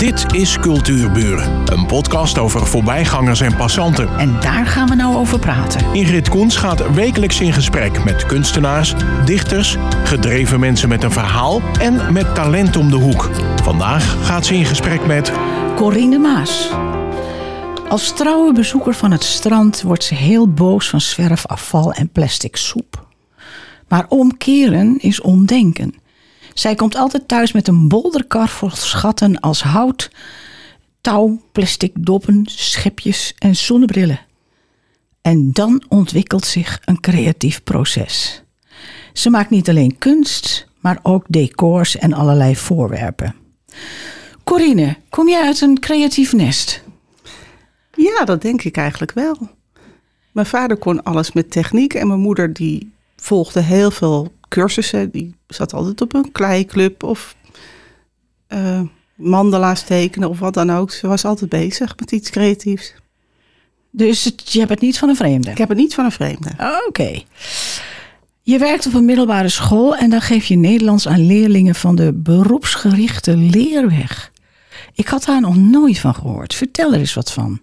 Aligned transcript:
Dit 0.00 0.34
is 0.34 0.58
Cultuurburen, 0.58 1.62
een 1.72 1.86
podcast 1.86 2.38
over 2.38 2.66
voorbijgangers 2.66 3.40
en 3.40 3.56
passanten. 3.56 4.18
En 4.18 4.40
daar 4.40 4.66
gaan 4.66 4.88
we 4.88 4.94
nou 4.94 5.16
over 5.16 5.38
praten. 5.38 5.94
Ingrid 5.94 6.28
Koens 6.28 6.56
gaat 6.56 6.94
wekelijks 6.94 7.40
in 7.40 7.52
gesprek 7.52 8.04
met 8.04 8.26
kunstenaars, 8.26 8.94
dichters, 9.24 9.76
gedreven 10.04 10.60
mensen 10.60 10.88
met 10.88 11.02
een 11.02 11.10
verhaal 11.10 11.60
en 11.80 12.12
met 12.12 12.34
talent 12.34 12.76
om 12.76 12.90
de 12.90 12.96
hoek. 12.96 13.30
Vandaag 13.62 14.26
gaat 14.26 14.46
ze 14.46 14.54
in 14.54 14.64
gesprek 14.64 15.06
met 15.06 15.32
Corine 15.76 16.18
Maas. 16.18 16.70
Als 17.88 18.12
trouwe 18.12 18.52
bezoeker 18.52 18.94
van 18.94 19.10
het 19.10 19.24
strand 19.24 19.82
wordt 19.82 20.04
ze 20.04 20.14
heel 20.14 20.48
boos 20.52 20.88
van 20.88 21.00
zwerfafval 21.00 21.92
en 21.92 22.08
plastic 22.08 22.56
soep. 22.56 23.06
Maar 23.88 24.06
omkeren 24.08 24.98
is 24.98 25.20
omdenken. 25.20 25.99
Zij 26.60 26.74
komt 26.74 26.96
altijd 26.96 27.28
thuis 27.28 27.52
met 27.52 27.68
een 27.68 27.88
bolderkar 27.88 28.48
vol 28.48 28.70
schatten 28.70 29.40
als 29.40 29.62
hout, 29.62 30.10
touw, 31.00 31.40
plastic 31.52 31.92
doppen, 31.94 32.42
schepjes 32.44 33.34
en 33.38 33.56
zonnebrillen. 33.56 34.20
En 35.22 35.52
dan 35.52 35.84
ontwikkelt 35.88 36.44
zich 36.44 36.80
een 36.84 37.00
creatief 37.00 37.62
proces. 37.62 38.42
Ze 39.12 39.30
maakt 39.30 39.50
niet 39.50 39.68
alleen 39.68 39.98
kunst, 39.98 40.68
maar 40.80 40.98
ook 41.02 41.24
decors 41.28 41.96
en 41.96 42.12
allerlei 42.12 42.56
voorwerpen. 42.56 43.34
Corine, 44.44 44.96
kom 45.10 45.28
jij 45.28 45.42
uit 45.42 45.60
een 45.60 45.78
creatief 45.78 46.32
nest? 46.32 46.82
Ja, 47.94 48.24
dat 48.24 48.42
denk 48.42 48.62
ik 48.62 48.76
eigenlijk 48.76 49.12
wel. 49.12 49.36
Mijn 50.32 50.46
vader 50.46 50.76
kon 50.76 51.02
alles 51.02 51.32
met 51.32 51.50
techniek 51.50 51.94
en 51.94 52.06
mijn 52.06 52.20
moeder 52.20 52.52
die 52.52 52.92
volgde 53.16 53.60
heel 53.60 53.90
veel 53.90 54.32
cursussen. 54.50 55.10
Die 55.10 55.34
zat 55.46 55.74
altijd 55.74 56.00
op 56.00 56.14
een 56.14 56.32
kleiklub 56.32 57.02
of 57.02 57.36
uh, 58.48 58.80
mandala's 59.14 59.82
tekenen 59.82 60.28
of 60.28 60.38
wat 60.38 60.54
dan 60.54 60.70
ook. 60.70 60.90
Ze 60.90 61.06
was 61.06 61.24
altijd 61.24 61.50
bezig 61.50 61.94
met 61.98 62.12
iets 62.12 62.30
creatiefs. 62.30 62.94
Dus 63.90 64.24
het, 64.24 64.52
je 64.52 64.58
hebt 64.58 64.70
het 64.70 64.80
niet 64.80 64.98
van 64.98 65.08
een 65.08 65.16
vreemde? 65.16 65.50
Ik 65.50 65.58
heb 65.58 65.68
het 65.68 65.78
niet 65.78 65.94
van 65.94 66.04
een 66.04 66.12
vreemde. 66.12 66.50
Oké. 66.88 67.22
Je 68.42 68.58
werkt 68.58 68.86
op 68.86 68.94
een 68.94 69.04
middelbare 69.04 69.48
school 69.48 69.96
en 69.96 70.10
dan 70.10 70.20
geef 70.20 70.44
je 70.44 70.56
Nederlands 70.56 71.08
aan 71.08 71.26
leerlingen 71.26 71.74
van 71.74 71.94
de 71.94 72.12
beroepsgerichte 72.12 73.36
leerweg. 73.36 74.32
Ik 74.94 75.08
had 75.08 75.24
daar 75.24 75.40
nog 75.40 75.56
nooit 75.56 75.98
van 75.98 76.14
gehoord. 76.14 76.54
Vertel 76.54 76.92
er 76.92 76.98
eens 76.98 77.14
wat 77.14 77.32
van. 77.32 77.60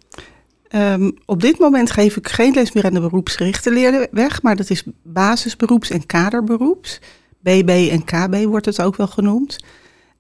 Um, 0.76 1.14
op 1.26 1.42
dit 1.42 1.60
moment 1.60 1.92
geef 1.92 2.18
ik 2.18 2.28
geen 2.28 2.54
les 2.54 2.72
meer 2.72 2.86
aan 2.86 2.94
de 2.94 3.00
beroepsgerichte 3.00 3.72
leerweg, 3.72 4.42
maar 4.42 4.56
dat 4.56 4.70
is 4.70 4.84
basisberoeps- 5.04 5.90
en 5.90 6.06
kaderberoeps. 6.06 7.00
BB 7.40 7.88
en 7.92 8.04
KB 8.04 8.46
wordt 8.46 8.66
het 8.66 8.82
ook 8.82 8.96
wel 8.96 9.08
genoemd. 9.08 9.64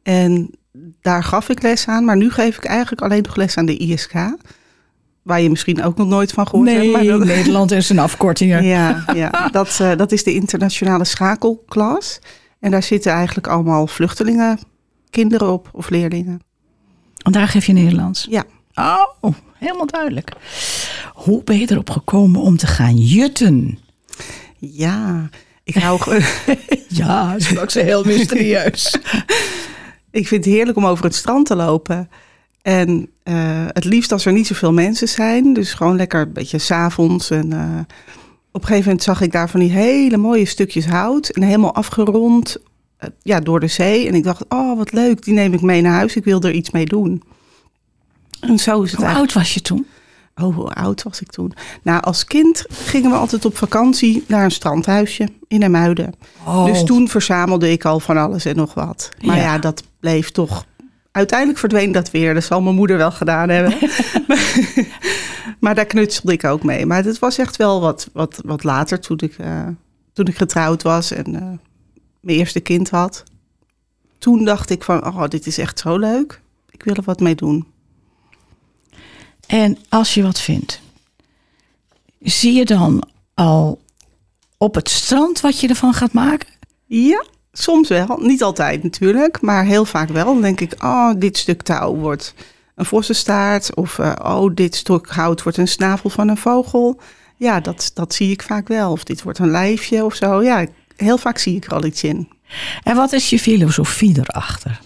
En 0.03 0.49
daar 1.01 1.23
gaf 1.23 1.49
ik 1.49 1.61
les 1.61 1.87
aan, 1.87 2.05
maar 2.05 2.17
nu 2.17 2.31
geef 2.31 2.57
ik 2.57 2.65
eigenlijk 2.65 3.01
alleen 3.01 3.23
nog 3.23 3.35
les 3.35 3.57
aan 3.57 3.65
de 3.65 3.77
ISK. 3.77 4.13
Waar 5.21 5.41
je 5.41 5.49
misschien 5.49 5.83
ook 5.83 5.97
nog 5.97 6.07
nooit 6.07 6.31
van 6.31 6.47
gehoord 6.47 6.67
nee, 6.67 6.95
hebt. 6.95 7.17
Maar 7.17 7.25
Nederland 7.25 7.71
is 7.71 7.89
een 7.89 7.99
afkorting. 7.99 8.51
Ja, 8.51 9.05
ja 9.13 9.49
dat, 9.51 9.79
uh, 9.81 9.95
dat 9.95 10.11
is 10.11 10.23
de 10.23 10.33
internationale 10.33 11.03
schakelklas. 11.03 12.19
En 12.59 12.71
daar 12.71 12.83
zitten 12.83 13.11
eigenlijk 13.11 13.47
allemaal 13.47 13.87
vluchtelingen, 13.87 14.59
kinderen 15.09 15.51
op 15.51 15.69
of 15.71 15.89
leerlingen. 15.89 16.41
En 17.23 17.31
daar 17.31 17.47
geef 17.47 17.65
je 17.65 17.73
Nederlands? 17.73 18.27
Ja. 18.29 18.43
Oh, 18.77 19.33
helemaal 19.53 19.85
duidelijk. 19.85 20.31
Hoe 21.13 21.43
ben 21.43 21.59
je 21.59 21.71
erop 21.71 21.89
gekomen 21.89 22.41
om 22.41 22.57
te 22.57 22.67
gaan 22.67 22.97
jutten? 22.97 23.79
Ja, 24.57 25.29
ik 25.63 25.75
hou. 25.75 25.99
ja, 26.87 27.35
ook 27.59 27.71
zo 27.71 27.79
heel 27.79 28.03
mysterieus. 28.03 28.97
ik 30.11 30.27
vind 30.27 30.45
het 30.45 30.53
heerlijk 30.53 30.77
om 30.77 30.85
over 30.85 31.05
het 31.05 31.15
strand 31.15 31.45
te 31.45 31.55
lopen. 31.55 32.09
En 32.61 33.09
uh, 33.23 33.65
het 33.67 33.83
liefst 33.83 34.11
als 34.11 34.25
er 34.25 34.33
niet 34.33 34.47
zoveel 34.47 34.73
mensen 34.73 35.07
zijn. 35.07 35.53
Dus 35.53 35.73
gewoon 35.73 35.95
lekker 35.95 36.21
een 36.21 36.33
beetje 36.33 36.57
s'avonds. 36.57 37.29
En 37.29 37.51
uh, 37.53 37.79
op 38.51 38.61
een 38.61 38.67
gegeven 38.67 38.85
moment 38.85 39.03
zag 39.03 39.21
ik 39.21 39.31
daar 39.31 39.49
van 39.49 39.59
die 39.59 39.71
hele 39.71 40.17
mooie 40.17 40.45
stukjes 40.45 40.85
hout. 40.85 41.29
En 41.29 41.41
helemaal 41.41 41.73
afgerond 41.73 42.57
uh, 42.99 43.09
ja, 43.21 43.39
door 43.39 43.59
de 43.59 43.67
zee. 43.67 44.07
En 44.07 44.13
ik 44.13 44.23
dacht, 44.23 44.45
oh 44.49 44.77
wat 44.77 44.91
leuk, 44.91 45.23
die 45.23 45.33
neem 45.33 45.53
ik 45.53 45.61
mee 45.61 45.81
naar 45.81 45.93
huis. 45.93 46.15
Ik 46.15 46.23
wil 46.23 46.41
er 46.41 46.51
iets 46.51 46.71
mee 46.71 46.85
doen. 46.85 47.23
En 48.39 48.59
zo 48.59 48.81
is 48.81 48.91
het 48.91 48.99
Hoe 48.99 49.09
oud 49.09 49.33
was 49.33 49.53
je 49.53 49.61
toen? 49.61 49.87
Oh, 50.35 50.55
hoe 50.55 50.73
oud 50.73 51.03
was 51.03 51.21
ik 51.21 51.31
toen? 51.31 51.53
Nou, 51.81 52.01
als 52.01 52.25
kind 52.25 52.65
gingen 52.69 53.11
we 53.11 53.17
altijd 53.17 53.45
op 53.45 53.57
vakantie 53.57 54.23
naar 54.27 54.43
een 54.43 54.51
strandhuisje 54.51 55.27
in 55.47 55.63
Emuiden. 55.63 56.13
Oh. 56.45 56.65
Dus 56.65 56.83
toen 56.83 57.07
verzamelde 57.07 57.71
ik 57.71 57.85
al 57.85 57.99
van 57.99 58.17
alles 58.17 58.45
en 58.45 58.55
nog 58.55 58.73
wat. 58.73 59.09
Maar 59.25 59.35
ja, 59.35 59.41
ja 59.41 59.57
dat 59.57 59.83
bleef 59.99 60.31
toch... 60.31 60.65
Uiteindelijk 61.11 61.59
verdween 61.59 61.91
dat 61.91 62.11
weer. 62.11 62.33
Dat 62.33 62.43
zal 62.43 62.61
mijn 62.61 62.75
moeder 62.75 62.97
wel 62.97 63.11
gedaan 63.11 63.49
hebben. 63.49 63.77
maar 65.59 65.75
daar 65.75 65.85
knutselde 65.85 66.33
ik 66.33 66.43
ook 66.43 66.63
mee. 66.63 66.85
Maar 66.85 67.03
het 67.03 67.19
was 67.19 67.37
echt 67.37 67.55
wel 67.55 67.81
wat, 67.81 68.09
wat, 68.13 68.41
wat 68.45 68.63
later, 68.63 68.99
toen 68.99 69.19
ik, 69.21 69.37
uh, 69.37 69.67
toen 70.13 70.25
ik 70.25 70.37
getrouwd 70.37 70.83
was 70.83 71.11
en 71.11 71.33
uh, 71.33 71.41
mijn 72.19 72.37
eerste 72.37 72.59
kind 72.59 72.89
had. 72.89 73.23
Toen 74.17 74.45
dacht 74.45 74.69
ik 74.69 74.83
van, 74.83 75.05
oh, 75.05 75.27
dit 75.27 75.47
is 75.47 75.57
echt 75.57 75.79
zo 75.79 75.97
leuk. 75.97 76.41
Ik 76.69 76.83
wil 76.83 76.95
er 76.95 77.03
wat 77.03 77.19
mee 77.19 77.35
doen. 77.35 77.67
En 79.47 79.77
als 79.89 80.13
je 80.13 80.23
wat 80.23 80.39
vindt, 80.39 80.81
zie 82.19 82.53
je 82.53 82.65
dan 82.65 83.07
al 83.33 83.79
op 84.57 84.75
het 84.75 84.89
strand 84.89 85.41
wat 85.41 85.59
je 85.59 85.67
ervan 85.67 85.93
gaat 85.93 86.13
maken? 86.13 86.49
Ja, 86.85 87.25
soms 87.51 87.89
wel. 87.89 88.17
Niet 88.21 88.43
altijd 88.43 88.83
natuurlijk, 88.83 89.41
maar 89.41 89.65
heel 89.65 89.85
vaak 89.85 90.09
wel. 90.09 90.25
Dan 90.25 90.41
denk 90.41 90.59
ik, 90.59 90.83
oh, 90.83 91.11
dit 91.17 91.37
stuk 91.37 91.61
touw 91.61 91.95
wordt 91.95 92.33
een 92.75 92.85
vossenstaart. 92.85 93.75
Of 93.75 93.97
uh, 93.97 94.13
oh, 94.23 94.55
dit 94.55 94.75
stuk 94.75 95.07
hout 95.09 95.43
wordt 95.43 95.57
een 95.57 95.67
snavel 95.67 96.09
van 96.09 96.27
een 96.27 96.37
vogel. 96.37 96.99
Ja, 97.35 97.59
dat, 97.59 97.91
dat 97.93 98.13
zie 98.13 98.31
ik 98.31 98.41
vaak 98.41 98.67
wel. 98.67 98.91
Of 98.91 99.03
dit 99.03 99.23
wordt 99.23 99.39
een 99.39 99.51
lijfje 99.51 100.05
of 100.05 100.15
zo. 100.15 100.43
Ja, 100.43 100.65
heel 100.95 101.17
vaak 101.17 101.37
zie 101.37 101.55
ik 101.55 101.65
er 101.65 101.73
al 101.73 101.85
iets 101.85 102.03
in. 102.03 102.29
En 102.83 102.95
wat 102.95 103.11
is 103.11 103.29
je 103.29 103.39
filosofie 103.39 104.19
erachter? 104.19 104.79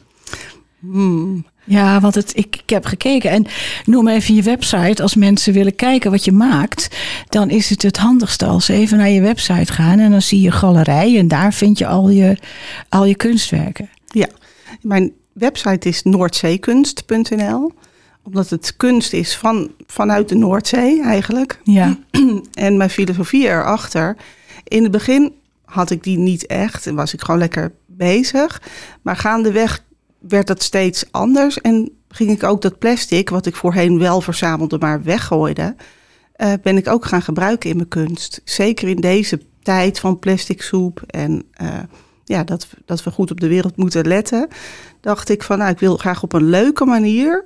Hmm. 0.79 1.45
Ja, 1.63 1.99
want 1.99 2.15
het, 2.15 2.37
ik, 2.37 2.55
ik 2.63 2.69
heb 2.69 2.85
gekeken. 2.85 3.29
En 3.29 3.45
noem 3.85 4.07
even 4.07 4.35
je 4.35 4.41
website. 4.41 5.01
Als 5.01 5.15
mensen 5.15 5.53
willen 5.53 5.75
kijken 5.75 6.11
wat 6.11 6.25
je 6.25 6.31
maakt, 6.31 6.87
dan 7.29 7.49
is 7.49 7.69
het 7.69 7.81
het 7.81 7.97
handigste 7.97 8.45
als 8.45 8.65
ze 8.65 8.73
even 8.73 8.97
naar 8.97 9.09
je 9.09 9.21
website 9.21 9.73
gaan. 9.73 9.99
En 9.99 10.11
dan 10.11 10.21
zie 10.21 10.41
je 10.41 10.51
galerij 10.51 11.17
en 11.17 11.27
daar 11.27 11.53
vind 11.53 11.77
je 11.77 11.87
al 11.87 12.09
je, 12.09 12.37
al 12.89 13.05
je 13.05 13.15
kunstwerken. 13.15 13.89
Ja, 14.07 14.27
mijn 14.81 15.11
website 15.33 15.89
is 15.89 16.03
noordzeekunst.nl 16.03 17.71
omdat 18.23 18.49
het 18.49 18.73
kunst 18.77 19.13
is 19.13 19.35
van, 19.35 19.71
vanuit 19.87 20.29
de 20.29 20.35
Noordzee 20.35 21.03
eigenlijk. 21.03 21.59
Ja. 21.63 21.97
En 22.53 22.77
mijn 22.77 22.89
filosofie 22.89 23.47
erachter. 23.47 24.17
In 24.63 24.83
het 24.83 24.91
begin 24.91 25.33
had 25.65 25.89
ik 25.89 26.03
die 26.03 26.17
niet 26.17 26.45
echt 26.45 26.87
en 26.87 26.95
was 26.95 27.13
ik 27.13 27.21
gewoon 27.21 27.39
lekker 27.39 27.71
bezig. 27.85 28.61
Maar 29.01 29.15
gaandeweg 29.15 29.83
werd 30.27 30.47
dat 30.47 30.63
steeds 30.63 31.05
anders. 31.11 31.61
En 31.61 31.91
ging 32.07 32.29
ik 32.29 32.43
ook 32.43 32.61
dat 32.61 32.79
plastic, 32.79 33.29
wat 33.29 33.45
ik 33.45 33.55
voorheen 33.55 33.99
wel 33.99 34.21
verzamelde, 34.21 34.77
maar 34.77 35.03
weggooide, 35.03 35.75
uh, 36.37 36.53
ben 36.61 36.77
ik 36.77 36.87
ook 36.87 37.05
gaan 37.05 37.21
gebruiken 37.21 37.69
in 37.69 37.75
mijn 37.75 37.87
kunst. 37.87 38.41
Zeker 38.43 38.87
in 38.87 39.01
deze 39.01 39.41
tijd 39.63 39.99
van 39.99 40.19
plastic 40.19 40.61
soep 40.61 41.01
en 41.07 41.43
uh, 41.61 41.79
ja, 42.25 42.43
dat, 42.43 42.67
dat 42.85 43.03
we 43.03 43.11
goed 43.11 43.31
op 43.31 43.39
de 43.39 43.47
wereld 43.47 43.77
moeten 43.77 44.07
letten, 44.07 44.47
dacht 44.99 45.29
ik 45.29 45.43
van, 45.43 45.57
nou, 45.57 45.71
ik 45.71 45.79
wil 45.79 45.97
graag 45.97 46.23
op 46.23 46.33
een 46.33 46.49
leuke 46.49 46.85
manier 46.85 47.45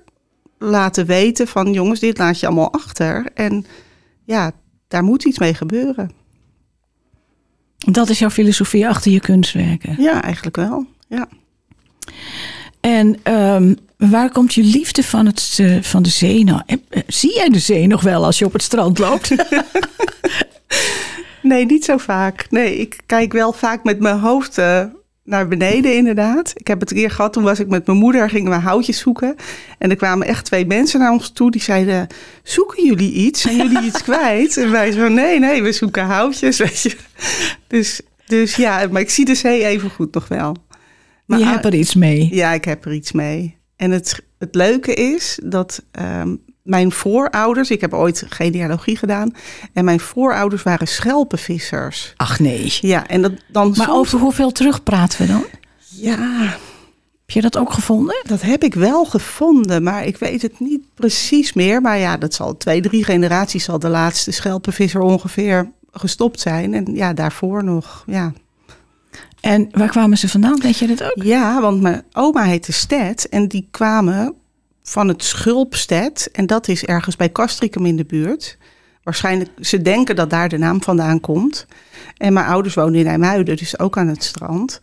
laten 0.57 1.05
weten 1.05 1.47
van, 1.47 1.73
jongens, 1.73 1.99
dit 1.99 2.17
laat 2.17 2.39
je 2.39 2.45
allemaal 2.45 2.73
achter. 2.73 3.25
En 3.33 3.65
ja, 4.23 4.51
daar 4.87 5.03
moet 5.03 5.25
iets 5.25 5.39
mee 5.39 5.53
gebeuren. 5.53 6.11
Dat 7.77 8.09
is 8.09 8.19
jouw 8.19 8.29
filosofie 8.29 8.87
achter 8.87 9.11
je 9.11 9.19
kunstwerken? 9.19 10.01
Ja, 10.01 10.21
eigenlijk 10.21 10.55
wel, 10.55 10.85
ja. 11.07 11.27
En 12.85 13.33
um, 13.33 13.77
waar 13.97 14.31
komt 14.31 14.53
je 14.53 14.63
liefde 14.63 15.03
van, 15.03 15.25
het, 15.25 15.57
uh, 15.61 15.81
van 15.81 16.03
de 16.03 16.09
zee 16.09 16.43
nou? 16.43 16.61
Uh, 16.67 17.01
zie 17.07 17.35
jij 17.35 17.49
de 17.49 17.59
zee 17.59 17.87
nog 17.87 18.01
wel 18.01 18.25
als 18.25 18.39
je 18.39 18.45
op 18.45 18.53
het 18.53 18.61
strand 18.61 18.97
loopt? 18.97 19.31
nee, 21.41 21.65
niet 21.65 21.85
zo 21.85 21.97
vaak. 21.97 22.45
Nee, 22.49 22.77
ik 22.77 22.97
kijk 23.05 23.33
wel 23.33 23.53
vaak 23.53 23.83
met 23.83 23.99
mijn 23.99 24.19
hoofd 24.19 24.57
uh, 24.57 24.83
naar 25.23 25.47
beneden 25.47 25.95
inderdaad. 25.95 26.51
Ik 26.55 26.67
heb 26.67 26.79
het 26.79 26.91
een 26.91 26.97
keer 26.97 27.11
gehad, 27.11 27.33
toen 27.33 27.43
was 27.43 27.59
ik 27.59 27.67
met 27.67 27.85
mijn 27.85 27.97
moeder, 27.97 28.29
gingen 28.29 28.51
we 28.51 28.57
houtjes 28.57 28.99
zoeken. 28.99 29.35
En 29.77 29.89
er 29.89 29.95
kwamen 29.95 30.27
echt 30.27 30.45
twee 30.45 30.65
mensen 30.65 30.99
naar 30.99 31.11
ons 31.11 31.29
toe, 31.29 31.51
die 31.51 31.61
zeiden... 31.61 32.07
zoeken 32.43 32.85
jullie 32.85 33.11
iets? 33.11 33.41
Zijn 33.41 33.57
jullie 33.57 33.81
iets 33.81 34.03
kwijt? 34.09 34.57
En 34.57 34.71
wij 34.71 34.91
zo, 34.91 35.07
nee, 35.07 35.39
nee, 35.39 35.63
we 35.63 35.71
zoeken 35.71 36.03
houtjes, 36.03 36.57
weet 36.67 36.81
je. 36.81 36.95
Dus, 37.67 38.01
dus 38.25 38.55
ja, 38.55 38.87
maar 38.91 39.01
ik 39.01 39.09
zie 39.09 39.25
de 39.25 39.35
zee 39.35 39.65
even 39.65 39.89
goed 39.89 40.13
nog 40.13 40.27
wel. 40.27 40.55
Maar 41.25 41.39
je 41.39 41.45
hebt 41.45 41.65
er 41.65 41.75
iets 41.75 41.95
mee. 41.95 42.35
Ja, 42.35 42.51
ik 42.51 42.65
heb 42.65 42.85
er 42.85 42.93
iets 42.93 43.11
mee. 43.11 43.57
En 43.75 43.91
het, 43.91 44.23
het 44.37 44.55
leuke 44.55 44.93
is 44.93 45.39
dat 45.43 45.83
um, 45.99 46.41
mijn 46.65 46.91
voorouders, 46.91 47.71
ik 47.71 47.81
heb 47.81 47.93
ooit 47.93 48.23
genealogie 48.29 48.97
gedaan, 48.97 49.35
en 49.73 49.85
mijn 49.85 49.99
voorouders 49.99 50.63
waren 50.63 50.87
schelpenvissers. 50.87 52.13
Ach 52.15 52.39
nee. 52.39 52.77
Ja, 52.81 53.07
en 53.07 53.21
dat 53.21 53.31
dan. 53.51 53.67
Maar 53.67 53.75
soms... 53.75 53.89
over 53.89 54.19
hoeveel 54.19 54.51
terug 54.51 54.83
praten 54.83 55.21
we 55.21 55.27
dan? 55.27 55.45
Ja, 55.89 56.39
Heb 57.19 57.29
je 57.29 57.41
dat 57.41 57.57
ook 57.57 57.73
gevonden? 57.73 58.21
Dat 58.23 58.41
heb 58.41 58.63
ik 58.63 58.73
wel 58.73 59.05
gevonden, 59.05 59.83
maar 59.83 60.05
ik 60.05 60.17
weet 60.17 60.41
het 60.41 60.59
niet 60.59 60.81
precies 60.93 61.53
meer. 61.53 61.81
Maar 61.81 61.97
ja, 61.97 62.17
dat 62.17 62.33
zal 62.33 62.57
twee, 62.57 62.81
drie 62.81 63.03
generaties 63.03 63.63
zal 63.63 63.79
de 63.79 63.89
laatste 63.89 64.31
schelpenvisser 64.31 65.01
ongeveer 65.01 65.71
gestopt 65.91 66.39
zijn. 66.39 66.73
En 66.73 66.95
ja, 66.95 67.13
daarvoor 67.13 67.63
nog, 67.63 68.03
ja. 68.07 68.33
En 69.45 69.67
waar 69.71 69.89
kwamen 69.89 70.17
ze 70.17 70.29
vandaan? 70.29 70.59
Weet 70.61 70.77
je 70.77 70.87
dat 70.87 71.03
ook? 71.03 71.23
Ja, 71.23 71.61
want 71.61 71.81
mijn 71.81 72.03
oma 72.11 72.43
heette 72.43 72.71
Stet 72.71 73.29
en 73.29 73.47
die 73.47 73.67
kwamen 73.71 74.35
van 74.83 75.07
het 75.07 75.23
Schulpsted. 75.23 76.29
En 76.31 76.47
dat 76.47 76.67
is 76.67 76.85
ergens 76.85 77.15
bij 77.15 77.31
Castricum 77.31 77.85
in 77.85 77.95
de 77.95 78.05
buurt. 78.05 78.57
Waarschijnlijk, 79.03 79.49
ze 79.59 79.81
denken 79.81 80.15
dat 80.15 80.29
daar 80.29 80.49
de 80.49 80.57
naam 80.57 80.83
vandaan 80.83 81.19
komt. 81.19 81.65
En 82.17 82.33
mijn 82.33 82.45
ouders 82.45 82.75
wonen 82.75 82.99
in 82.99 83.07
IJmuiden, 83.07 83.57
dus 83.57 83.79
ook 83.79 83.97
aan 83.97 84.07
het 84.07 84.23
strand. 84.23 84.79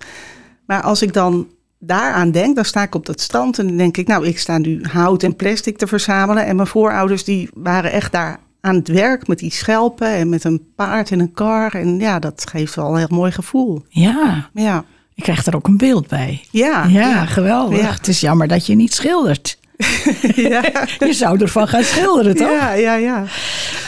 Maar 0.67 0.82
als 0.82 1.03
ik 1.03 1.12
dan 1.12 1.49
daaraan 1.79 2.31
denk, 2.31 2.55
dan 2.55 2.65
sta 2.65 2.82
ik 2.82 2.94
op 2.94 3.06
dat 3.06 3.20
strand 3.20 3.58
en 3.58 3.67
dan 3.67 3.76
denk 3.76 3.97
ik, 3.97 4.06
nou, 4.06 4.26
ik 4.26 4.38
sta 4.38 4.58
nu 4.58 4.85
hout 4.85 5.23
en 5.23 5.37
plastic 5.37 5.79
te 5.79 5.87
verzamelen. 5.87 6.44
En 6.44 6.56
mijn 6.56 6.69
voorouders 6.69 7.25
die 7.25 7.50
waren 7.55 7.93
echt 7.93 8.12
daar 8.12 8.38
aan 8.62 8.75
het 8.75 8.88
werk 8.88 9.26
met 9.26 9.38
die 9.38 9.53
schelpen 9.53 10.09
en 10.09 10.29
met 10.29 10.44
een 10.44 10.62
paard 10.76 11.11
en 11.11 11.20
een 11.20 11.32
kar. 11.32 11.75
En 11.75 11.99
ja, 11.99 12.19
dat 12.19 12.47
geeft 12.50 12.75
wel 12.75 12.91
een 12.91 12.97
heel 12.97 13.06
mooi 13.11 13.32
gevoel. 13.32 13.85
Ja, 13.88 14.50
Ja, 14.55 14.85
ik 15.14 15.23
krijg 15.23 15.47
er 15.47 15.56
ook 15.56 15.67
een 15.67 15.76
beeld 15.76 16.09
bij. 16.09 16.44
ja, 16.50 16.85
Ja, 16.85 17.26
geweldig. 17.26 17.81
Ja. 17.81 17.93
Het 17.93 18.09
is 18.09 18.20
jammer 18.20 18.49
dat 18.49 18.67
je 18.67 18.75
niet 18.75 18.94
schildert. 18.94 19.59
ja. 20.35 20.62
Je 21.06 21.12
zou 21.12 21.41
ervan 21.41 21.69
gaan 21.69 21.82
schilderen, 21.82 22.35
toch? 22.35 22.50
Ja, 22.50 22.73
ja, 22.73 22.94
ja. 22.94 23.25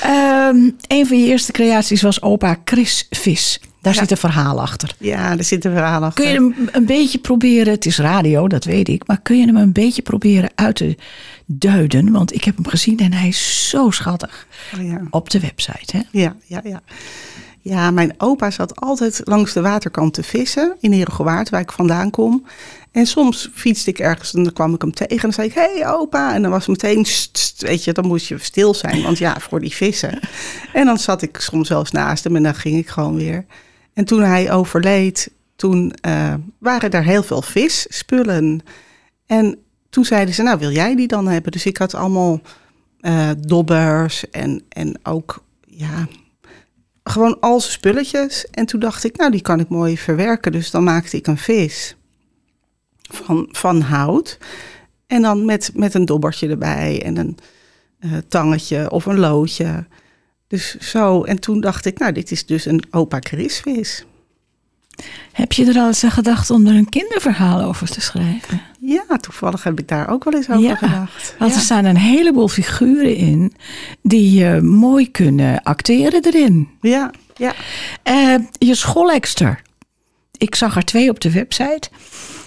Ehm, 0.03 0.71
een 0.87 1.07
van 1.07 1.19
je 1.21 1.27
eerste 1.27 1.53
creaties 1.53 2.03
was 2.03 2.23
opa 2.23 2.57
Chris 2.65 3.07
Vis. 3.11 3.61
Daar 3.85 3.95
Ja. 3.95 4.01
zit 4.01 4.11
een 4.11 4.17
verhaal 4.17 4.61
achter. 4.61 4.95
Ja, 4.99 5.37
er 5.39 5.45
zit 5.45 5.65
een 5.65 5.73
verhaal 5.73 6.03
achter. 6.05 6.25
Kun 6.25 6.33
je 6.33 6.39
hem 6.55 6.69
een 6.73 6.87
beetje 6.87 7.19
proberen, 7.19 7.73
het 7.73 7.87
is 7.87 7.99
radio, 7.99 8.49
dat 8.49 8.65
weet 8.65 8.89
ik, 8.89 9.07
maar 9.07 9.21
kun 9.23 9.39
je 9.39 9.47
hem 9.47 9.57
een 9.57 9.73
beetje 9.73 10.03
proberen 10.03 10.51
uit 10.55 10.77
te 10.77 10.97
duiden? 11.47 12.13
Want 12.13 12.35
ik 12.35 12.45
heb 12.45 12.55
hem 12.57 12.67
gezien 12.67 12.99
en 12.99 13.13
hij 13.13 13.29
is 13.29 13.69
zo 13.69 13.91
schattig 13.91 14.47
Oh, 14.77 14.87
ja. 14.87 15.01
op 15.11 15.31
de 15.31 15.41
website. 15.41 15.97
Hè? 15.97 16.03
Ja, 16.11 16.37
ja, 16.47 16.61
ja. 16.65 16.83
Ja, 17.61 17.91
mijn 17.91 18.15
opa 18.19 18.51
zat 18.51 18.81
altijd 18.81 19.21
langs 19.25 19.53
de 19.53 19.61
waterkant 19.61 20.15
te 20.15 20.23
vissen 20.23 20.77
in 20.81 20.93
Herengewaard, 20.93 21.51
waar 21.51 21.61
ik 21.61 21.73
vandaan 21.73 22.11
kom. 22.11 22.47
En 22.93 23.07
soms 23.07 23.51
fietste 23.55 23.91
ik 23.91 23.99
ergens 23.99 24.35
en 24.35 24.43
dan 24.43 24.53
kwam 24.53 24.75
ik 24.75 24.81
hem 24.81 24.93
tegen 24.95 25.15
en 25.17 25.21
dan 25.23 25.33
zei 25.33 25.47
ik, 25.49 25.55
hé 25.55 25.73
hey, 25.75 25.89
opa. 25.93 26.35
En 26.35 26.43
dan 26.43 26.51
was 26.51 26.67
het 26.67 26.83
meteen, 26.83 27.07
weet 27.59 27.85
je, 27.85 27.93
dan 27.93 28.07
moest 28.07 28.27
je 28.29 28.39
stil 28.39 28.75
zijn, 28.75 29.03
want 29.03 29.19
ja, 29.19 29.37
voor 29.41 29.61
die 29.61 29.75
vissen. 29.75 30.19
En 30.73 30.87
dan 30.87 30.99
zat 30.99 31.23
ik 31.23 31.37
soms 31.41 31.69
zelfs 31.69 31.91
naast 31.91 32.25
hem 32.25 32.37
en 32.37 32.43
dan 32.43 32.55
ging 32.55 32.77
ik 32.79 32.89
gewoon 32.89 33.15
weer. 33.17 33.45
En 33.95 34.05
toen 34.05 34.23
hij 34.23 34.53
overleed, 34.53 35.31
toen 35.57 35.93
eh, 35.93 36.35
waren 36.59 36.91
er 36.91 37.05
heel 37.05 37.23
veel 37.23 37.43
visspullen. 37.43 38.61
En 39.27 39.59
toen 39.91 40.05
zeiden 40.05 40.35
ze, 40.35 40.43
nou 40.43 40.59
wil 40.59 40.71
jij 40.71 40.97
die 40.97 41.09
dan 41.09 41.29
hebben? 41.29 41.53
Dus 41.53 41.67
ik 41.67 41.77
had 41.77 41.95
allemaal 41.95 42.41
eh, 43.01 43.31
dobbers 43.39 44.31
en, 44.31 44.63
en 44.69 44.99
ook, 45.03 45.45
ja, 45.67 46.09
gewoon 47.05 47.41
al 47.41 47.61
spulletjes. 47.61 48.47
En 48.51 48.67
toen 48.67 48.81
dacht 48.81 49.05
ik, 49.05 49.17
nou, 49.17 49.31
die 49.31 49.43
kan 49.43 49.61
ik 49.61 49.69
mooi 49.69 49.99
verwerken. 49.99 50.53
Dus 50.53 50.71
dan 50.71 50.85
maakte 50.85 51.17
ik 51.17 51.27
een 51.27 51.39
vis 51.39 51.97
van, 53.01 53.49
van 53.51 53.81
hout. 53.81 54.39
En 55.07 55.23
dan 55.23 55.45
met, 55.45 55.71
met 55.75 55.95
een 55.95 56.05
dobbertje 56.05 56.49
erbij 56.49 57.03
en 57.03 57.17
een 57.17 57.39
eh, 57.99 58.11
tangetje 58.29 58.91
of 58.91 59.07
een 59.07 59.19
loodje. 59.19 59.87
Dus 60.47 60.77
zo. 60.79 61.23
En 61.25 61.41
toen 61.41 61.61
dacht 61.61 61.85
ik, 61.87 61.99
nou, 61.99 62.13
dit 62.13 62.31
is 62.31 62.47
dus 62.47 62.65
een 62.65 62.83
opa 62.91 63.19
Chris. 63.21 63.63
Heb 65.33 65.53
je 65.53 65.67
er 65.67 65.79
al 65.79 65.87
eens 65.87 66.05
aan 66.05 66.11
gedacht 66.11 66.51
om 66.51 66.67
er 66.67 66.75
een 66.75 66.89
kinderverhaal 66.89 67.61
over 67.61 67.89
te 67.91 68.01
schrijven? 68.01 68.61
Ja, 68.81 69.05
toevallig 69.21 69.63
heb 69.65 69.79
ik 69.79 69.89
daar 69.89 70.09
ook 70.09 70.25
wel 70.25 70.35
eens 70.35 70.49
over 70.51 70.63
Ja, 70.63 70.75
gedacht. 70.75 71.35
Want 71.39 71.51
ja. 71.51 71.57
er 71.57 71.63
staan 71.63 71.85
een 71.85 71.97
heleboel 71.97 72.49
figuren 72.49 73.17
in 73.17 73.53
die 74.03 74.47
eh, 74.47 74.61
mooi 74.61 75.11
kunnen 75.11 75.63
acteren 75.63 76.25
erin. 76.25 76.69
ja, 76.81 77.11
ja. 77.37 77.55
Eh, 78.03 78.35
je 78.59 78.75
schoolekster. 78.75 79.63
Ik 80.39 80.55
zag 80.55 80.77
er 80.77 80.85
twee 80.85 81.11
op 81.11 81.21
de 81.21 81.31
website. 81.33 81.89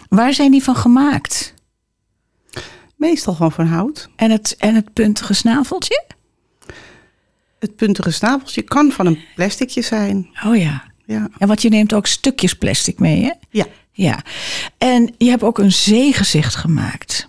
Waar 0.09 0.33
zijn 0.33 0.51
die 0.51 0.63
van 0.63 0.75
gemaakt? 0.75 1.53
meestal 2.95 3.33
gewoon 3.33 3.51
van 3.51 3.67
hout. 3.67 4.09
En 4.15 4.31
het, 4.31 4.55
en 4.57 4.75
het 4.75 4.93
puntige 4.93 5.33
snaveltje? 5.33 6.03
Het 7.59 7.75
puntige 7.75 8.11
snabeltje 8.11 8.61
kan 8.61 8.91
van 8.91 9.05
een 9.05 9.19
plasticje 9.35 9.81
zijn. 9.81 10.29
Oh 10.45 10.57
ja. 10.57 10.83
Ja, 11.05 11.29
En 11.37 11.47
want 11.47 11.61
je 11.61 11.69
neemt 11.69 11.93
ook 11.93 12.07
stukjes 12.07 12.53
plastic 12.53 12.99
mee, 12.99 13.23
hè? 13.23 13.31
ja. 13.49 13.65
Ja. 13.91 14.19
En 14.77 15.13
je 15.17 15.29
hebt 15.29 15.43
ook 15.43 15.57
een 15.59 15.71
zeegezicht 15.71 16.55
gemaakt. 16.55 17.27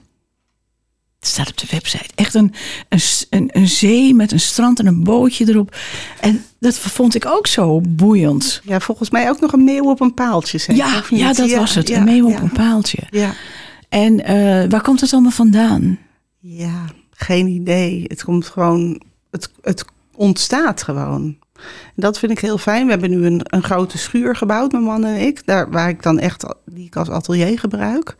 Het 1.18 1.28
staat 1.28 1.48
op 1.48 1.56
de 1.58 1.66
website. 1.70 2.04
Echt 2.14 2.34
een, 2.34 2.54
een, 2.88 3.00
een, 3.30 3.48
een 3.52 3.68
zee 3.68 4.14
met 4.14 4.32
een 4.32 4.40
strand 4.40 4.78
en 4.78 4.86
een 4.86 5.04
bootje 5.04 5.48
erop. 5.48 5.76
En 6.20 6.44
dat 6.60 6.78
vond 6.78 7.14
ik 7.14 7.26
ook 7.26 7.46
zo 7.46 7.80
boeiend. 7.80 8.60
ja 8.64 8.80
volgens 8.80 9.10
mij 9.10 9.28
ook 9.28 9.40
nog 9.40 9.52
een 9.52 9.64
meeuw 9.64 9.84
op 9.90 10.00
een 10.00 10.14
paaltje. 10.14 10.58
Zeg, 10.58 10.76
Ja, 10.76 11.02
ja, 11.10 11.32
dat 11.32 11.50
was 11.50 11.74
het. 11.74 11.88
ja, 11.88 11.96
een 11.98 12.04
meeuw 12.04 12.26
op 12.30 12.40
een 12.42 12.52
paaltje. 12.52 12.98
Ja. 13.10 13.34
En 13.88 14.24
eh, 14.24 14.70
waar 14.70 14.82
komt 14.82 15.00
het 15.00 15.12
allemaal 15.12 15.30
vandaan? 15.30 15.98
Ja, 16.38 16.84
geen 17.10 17.46
idee. 17.46 18.04
Het 18.06 18.24
komt 18.24 18.46
gewoon, 18.46 19.02
het, 19.30 19.50
het 19.62 19.84
ontstaat 20.18 20.82
gewoon. 20.82 21.38
Dat 21.94 22.18
vind 22.18 22.32
ik 22.32 22.38
heel 22.38 22.58
fijn. 22.58 22.84
We 22.84 22.90
hebben 22.90 23.10
nu 23.10 23.26
een, 23.26 23.40
een 23.44 23.62
grote 23.62 23.98
schuur 23.98 24.36
gebouwd, 24.36 24.72
mijn 24.72 24.84
man 24.84 25.04
en 25.04 25.26
ik, 25.26 25.46
daar, 25.46 25.70
waar 25.70 25.88
ik 25.88 26.02
dan 26.02 26.18
echt, 26.18 26.54
die 26.64 26.86
ik 26.86 26.96
als 26.96 27.10
atelier 27.10 27.58
gebruik. 27.58 28.16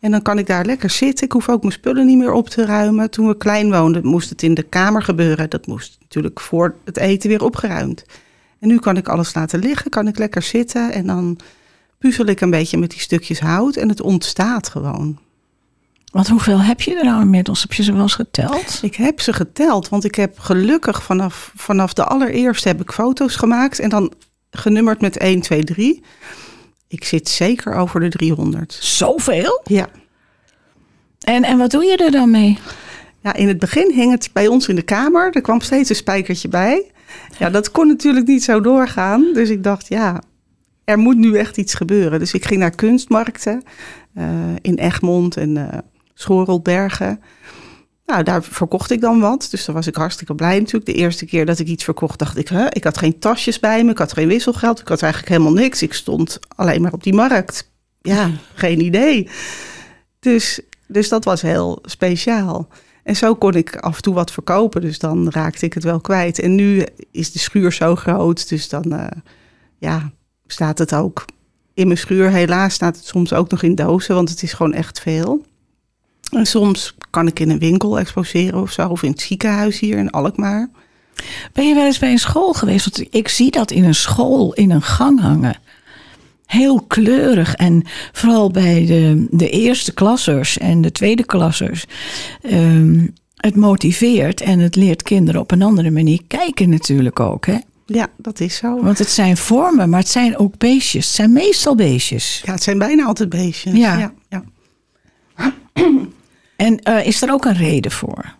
En 0.00 0.10
dan 0.10 0.22
kan 0.22 0.38
ik 0.38 0.46
daar 0.46 0.64
lekker 0.64 0.90
zitten. 0.90 1.24
Ik 1.24 1.32
hoef 1.32 1.48
ook 1.48 1.60
mijn 1.60 1.72
spullen 1.72 2.06
niet 2.06 2.18
meer 2.18 2.32
op 2.32 2.48
te 2.48 2.64
ruimen. 2.64 3.10
Toen 3.10 3.26
we 3.26 3.36
klein 3.36 3.70
woonden, 3.70 4.06
moest 4.06 4.30
het 4.30 4.42
in 4.42 4.54
de 4.54 4.62
kamer 4.62 5.02
gebeuren. 5.02 5.50
Dat 5.50 5.66
moest 5.66 5.96
natuurlijk 6.00 6.40
voor 6.40 6.74
het 6.84 6.96
eten 6.96 7.28
weer 7.28 7.44
opgeruimd. 7.44 8.04
En 8.58 8.68
nu 8.68 8.78
kan 8.78 8.96
ik 8.96 9.08
alles 9.08 9.34
laten 9.34 9.58
liggen, 9.58 9.90
kan 9.90 10.08
ik 10.08 10.18
lekker 10.18 10.42
zitten 10.42 10.92
en 10.92 11.06
dan 11.06 11.38
puzzel 11.98 12.26
ik 12.26 12.40
een 12.40 12.50
beetje 12.50 12.78
met 12.78 12.90
die 12.90 13.00
stukjes 13.00 13.40
hout 13.40 13.76
en 13.76 13.88
het 13.88 14.00
ontstaat 14.00 14.68
gewoon. 14.68 15.18
Want 16.10 16.28
hoeveel 16.28 16.60
heb 16.60 16.80
je 16.80 16.98
er 16.98 17.04
nou 17.04 17.20
inmiddels? 17.20 17.62
Heb 17.62 17.72
je 17.72 17.82
ze 17.82 17.92
wel 17.92 18.02
eens 18.02 18.14
geteld? 18.14 18.78
Ik 18.82 18.94
heb 18.94 19.20
ze 19.20 19.32
geteld, 19.32 19.88
want 19.88 20.04
ik 20.04 20.14
heb 20.14 20.38
gelukkig 20.38 21.02
vanaf, 21.02 21.52
vanaf 21.56 21.92
de 21.92 22.04
allereerste 22.04 22.68
heb 22.68 22.80
ik 22.80 22.92
foto's 22.92 23.36
gemaakt 23.36 23.78
en 23.78 23.88
dan 23.88 24.12
genummerd 24.50 25.00
met 25.00 25.16
1, 25.16 25.40
2, 25.40 25.64
3. 25.64 26.02
Ik 26.88 27.04
zit 27.04 27.28
zeker 27.28 27.74
over 27.74 28.00
de 28.00 28.08
300. 28.08 28.78
Zoveel? 28.80 29.60
Ja. 29.64 29.88
En, 31.20 31.44
en 31.44 31.58
wat 31.58 31.70
doe 31.70 31.84
je 31.84 31.96
er 31.96 32.10
dan 32.10 32.30
mee? 32.30 32.58
ja, 33.20 33.34
in 33.34 33.48
het 33.48 33.58
begin 33.58 33.92
hing 33.94 34.10
het 34.10 34.30
bij 34.32 34.46
ons 34.46 34.68
in 34.68 34.74
de 34.74 34.82
kamer. 34.82 35.30
Er 35.32 35.40
kwam 35.40 35.60
steeds 35.60 35.88
een 35.88 35.96
spijkertje 35.96 36.48
bij. 36.48 36.90
Ja, 37.38 37.50
dat 37.50 37.70
kon 37.70 37.86
natuurlijk 37.86 38.26
niet 38.26 38.44
zo 38.44 38.60
doorgaan. 38.60 39.30
Dus 39.32 39.48
ik 39.48 39.62
dacht, 39.62 39.88
ja, 39.88 40.22
er 40.84 40.98
moet 40.98 41.16
nu 41.16 41.36
echt 41.36 41.56
iets 41.56 41.74
gebeuren. 41.74 42.18
Dus 42.18 42.32
ik 42.32 42.44
ging 42.44 42.60
naar 42.60 42.74
kunstmarkten 42.74 43.62
eh, 44.14 44.54
in 44.60 44.78
Egmond 44.78 45.36
en 45.36 45.56
eh 45.56 45.78
Schorelbergen. 46.20 47.20
Nou, 48.06 48.22
daar 48.22 48.42
verkocht 48.42 48.90
ik 48.90 49.00
dan 49.00 49.20
wat. 49.20 49.48
Dus 49.50 49.64
daar 49.64 49.74
was 49.74 49.86
ik 49.86 49.94
hartstikke 49.94 50.34
blij 50.34 50.58
natuurlijk. 50.58 50.86
De 50.86 50.94
eerste 50.94 51.24
keer 51.24 51.46
dat 51.46 51.58
ik 51.58 51.66
iets 51.66 51.84
verkocht, 51.84 52.18
dacht 52.18 52.36
ik... 52.36 52.48
Hè, 52.48 52.66
ik 52.68 52.84
had 52.84 52.98
geen 52.98 53.18
tasjes 53.18 53.60
bij 53.60 53.84
me, 53.84 53.90
ik 53.90 53.98
had 53.98 54.12
geen 54.12 54.28
wisselgeld. 54.28 54.80
Ik 54.80 54.88
had 54.88 55.02
eigenlijk 55.02 55.32
helemaal 55.32 55.52
niks. 55.52 55.82
Ik 55.82 55.92
stond 55.92 56.38
alleen 56.56 56.82
maar 56.82 56.92
op 56.92 57.02
die 57.02 57.14
markt. 57.14 57.70
Ja, 58.00 58.30
geen 58.54 58.80
idee. 58.80 59.28
Dus, 60.18 60.60
dus 60.86 61.08
dat 61.08 61.24
was 61.24 61.42
heel 61.42 61.78
speciaal. 61.82 62.68
En 63.02 63.16
zo 63.16 63.34
kon 63.34 63.54
ik 63.54 63.76
af 63.76 63.96
en 63.96 64.02
toe 64.02 64.14
wat 64.14 64.32
verkopen. 64.32 64.80
Dus 64.80 64.98
dan 64.98 65.28
raakte 65.30 65.66
ik 65.66 65.74
het 65.74 65.84
wel 65.84 66.00
kwijt. 66.00 66.38
En 66.38 66.54
nu 66.54 66.86
is 67.10 67.32
de 67.32 67.38
schuur 67.38 67.72
zo 67.72 67.96
groot. 67.96 68.48
Dus 68.48 68.68
dan 68.68 68.92
eh, 68.92 69.06
ja, 69.78 70.10
staat 70.46 70.78
het 70.78 70.94
ook 70.94 71.24
in 71.74 71.86
mijn 71.86 71.98
schuur. 71.98 72.30
Helaas 72.30 72.74
staat 72.74 72.96
het 72.96 73.06
soms 73.06 73.32
ook 73.32 73.50
nog 73.50 73.62
in 73.62 73.74
dozen. 73.74 74.14
Want 74.14 74.30
het 74.30 74.42
is 74.42 74.52
gewoon 74.52 74.72
echt 74.72 75.00
veel. 75.00 75.48
En 76.30 76.46
soms 76.46 76.94
kan 77.10 77.26
ik 77.26 77.40
in 77.40 77.50
een 77.50 77.58
winkel 77.58 77.98
exposeren 77.98 78.60
of 78.60 78.70
zo. 78.72 78.88
Of 78.88 79.02
in 79.02 79.10
het 79.10 79.20
ziekenhuis 79.20 79.78
hier 79.80 79.98
in 79.98 80.10
Alkmaar. 80.10 80.68
Ben 81.52 81.68
je 81.68 81.74
wel 81.74 81.84
eens 81.84 81.98
bij 81.98 82.10
een 82.10 82.18
school 82.18 82.52
geweest? 82.52 82.84
Want 82.84 83.14
ik 83.14 83.28
zie 83.28 83.50
dat 83.50 83.70
in 83.70 83.84
een 83.84 83.94
school 83.94 84.52
in 84.52 84.70
een 84.70 84.82
gang 84.82 85.20
hangen. 85.20 85.56
Heel 86.46 86.80
kleurig. 86.80 87.54
En 87.54 87.82
vooral 88.12 88.50
bij 88.50 88.86
de, 88.86 89.26
de 89.30 89.50
eerste 89.50 89.94
klassers 89.94 90.58
en 90.58 90.80
de 90.80 90.92
tweede 90.92 91.24
klassers. 91.24 91.84
ehm, 92.42 93.06
het 93.36 93.56
motiveert 93.56 94.40
en 94.40 94.58
het 94.58 94.76
leert 94.76 95.02
kinderen 95.02 95.40
op 95.40 95.50
een 95.50 95.62
andere 95.62 95.90
manier 95.90 96.20
kijken 96.26 96.68
natuurlijk 96.68 97.20
ook. 97.20 97.46
Hè? 97.46 97.58
Ja, 97.86 98.06
dat 98.16 98.40
is 98.40 98.56
zo. 98.56 98.82
Want 98.82 98.98
het 98.98 99.10
zijn 99.10 99.36
vormen, 99.36 99.90
maar 99.90 100.00
het 100.00 100.08
zijn 100.08 100.36
ook 100.36 100.58
beestjes. 100.58 101.06
Het 101.06 101.14
zijn 101.14 101.32
meestal 101.32 101.74
beestjes. 101.74 102.42
Ja, 102.44 102.52
het 102.52 102.62
zijn 102.62 102.78
bijna 102.78 103.04
altijd 103.04 103.28
beestjes. 103.28 103.74
Ja. 103.74 103.98
ja, 103.98 104.12
ja. 104.28 104.44
En 106.60 106.82
eh, 106.82 107.06
is 107.06 107.22
er 107.22 107.32
ook 107.32 107.44
een 107.44 107.56
reden 107.56 107.90
voor? 107.90 108.34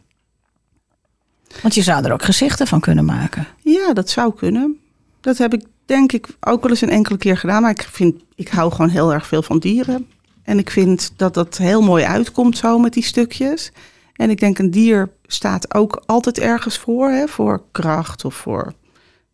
Want 1.63 1.75
je 1.75 1.83
zou 1.83 2.05
er 2.05 2.13
ook 2.13 2.23
gezichten 2.23 2.67
van 2.67 2.81
kunnen 2.81 3.05
maken. 3.05 3.47
Ja, 3.63 3.93
dat 3.93 4.11
zou 4.11 4.35
kunnen. 4.35 4.79
Dat 5.21 5.39
heb 5.39 5.55
ik 5.55 5.65
denk 5.85 6.13
ik 6.13 6.27
ook 6.41 6.63
wel 6.63 6.71
eens 6.71 6.81
een 6.81 6.91
enkele 6.91 7.19
keer 7.19 7.37
gedaan. 7.37 7.63
Maar 7.63 7.71
ik 7.71 7.83
vind, 7.83 8.23
ik 8.35 8.49
hou 8.49 8.73
gewoon 8.73 8.91
heel 8.91 9.13
erg 9.13 9.27
veel 9.27 9.43
van 9.43 9.59
dieren. 9.59 10.07
En 10.43 10.59
ik 10.59 10.71
vind 10.71 11.13
dat 11.17 11.35
dat 11.35 11.57
heel 11.57 11.83
mooi 11.83 12.05
uitkomt 12.05 12.57
zo 12.57 12.79
met 12.79 12.93
die 12.93 13.05
stukjes. 13.05 13.73
En 14.13 14.31
ik 14.31 14.41
denk 14.41 14.59
een 14.59 14.71
dier 14.71 15.11
staat 15.27 15.75
ook 15.75 16.03
altijd 16.07 16.39
ergens 16.39 16.79
voor. 16.79 17.11
Hè? 17.11 17.29
Voor 17.29 17.63
kracht 17.73 18.25
of 18.25 18.35
voor 18.35 18.73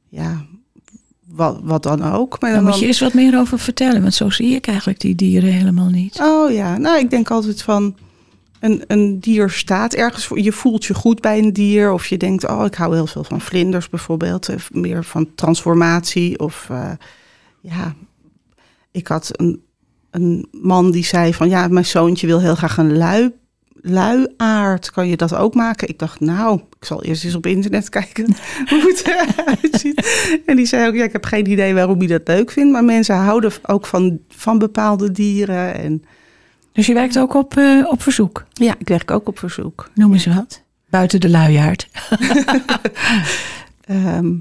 ja, 0.09 0.45
wat, 1.25 1.61
wat 1.63 1.83
dan 1.83 2.03
ook. 2.03 2.41
Maar 2.41 2.51
Daar 2.51 2.61
dan 2.61 2.71
moet 2.71 2.81
je 2.81 2.87
eens 2.87 3.01
wat 3.01 3.15
meer 3.15 3.39
over 3.39 3.59
vertellen, 3.59 4.03
want 4.03 4.15
zo 4.15 4.31
zie 4.31 4.55
ik 4.55 4.67
eigenlijk 4.67 5.01
die 5.01 5.15
dieren 5.15 5.53
helemaal 5.53 5.89
niet. 5.89 6.21
Oh 6.21 6.53
ja, 6.53 6.79
nou 6.79 6.99
ik 6.99 7.11
denk 7.11 7.31
altijd 7.31 7.63
van 7.63 7.97
een, 8.67 8.85
een 8.87 9.21
dier 9.21 9.51
staat 9.51 9.95
ergens 9.95 10.27
voor. 10.27 10.41
Je 10.41 10.53
voelt 10.53 10.85
je 10.85 10.95
goed 10.95 11.21
bij 11.21 11.39
een 11.39 11.53
dier. 11.53 11.93
Of 11.93 12.07
je 12.07 12.17
denkt, 12.17 12.49
oh 12.49 12.65
ik 12.65 12.75
hou 12.75 12.95
heel 12.95 13.07
veel 13.07 13.25
van 13.25 13.41
vlinders 13.41 13.89
bijvoorbeeld. 13.89 14.49
Of 14.49 14.73
meer 14.73 15.05
van 15.05 15.35
transformatie. 15.35 16.39
Of 16.39 16.67
eh, 16.71 16.91
ja, 17.61 17.95
ik 18.91 19.09
had 19.09 19.31
een, 19.33 19.63
een 20.11 20.49
man 20.51 20.91
die 20.91 21.05
zei 21.05 21.35
van 21.35 21.49
ja, 21.49 21.69
mijn 21.69 21.85
zoontje 21.85 22.27
wil 22.27 22.41
heel 22.41 22.55
graag 22.55 22.77
een 22.77 22.97
lui, 22.97 23.33
luiaard. 23.75 24.91
Kan 24.91 25.09
je 25.09 25.17
dat 25.17 25.35
ook 25.35 25.55
maken? 25.55 25.89
Ik 25.89 25.99
dacht, 25.99 26.21
nou, 26.21 26.61
ik 26.79 26.85
zal 26.85 27.03
eerst 27.03 27.25
eens 27.25 27.35
op 27.35 27.47
internet 27.47 27.89
kijken 27.99 28.37
hoe 28.69 28.95
het 28.95 29.07
eruit 29.07 29.81
ziet. 29.81 30.41
En 30.47 30.57
die 30.57 30.67
zei 30.67 30.89
ook, 30.89 30.95
ja, 30.95 31.05
ik 31.05 31.13
heb 31.13 31.25
geen 31.25 31.51
idee 31.51 31.75
waarom 31.75 31.99
hij 31.99 32.07
dat 32.07 32.29
leuk 32.29 32.51
vindt. 32.51 32.73
Maar 32.73 32.85
mensen 32.85 33.17
houden 33.17 33.53
ook 33.63 33.87
van, 33.87 34.21
van 34.29 34.59
bepaalde 34.59 35.13
dieren. 35.13 35.75
En 35.75 36.05
Dus 36.77 36.87
je 36.87 36.95
werkt 36.95 37.19
ook 37.19 37.35
op, 37.35 37.57
eh, 37.57 37.87
op 37.89 38.03
verzoek. 38.03 38.45
ja, 38.53 38.75
ik 38.79 38.89
werk 38.89 39.11
ook 39.11 39.29
op 39.29 39.39
verzoek. 39.39 39.91
Noem 39.95 40.13
eens 40.13 40.27
wat. 40.27 40.63
Buiten 40.91 41.21
de 41.21 41.29
luiaard. 41.29 41.89
Ehm, 43.87 44.33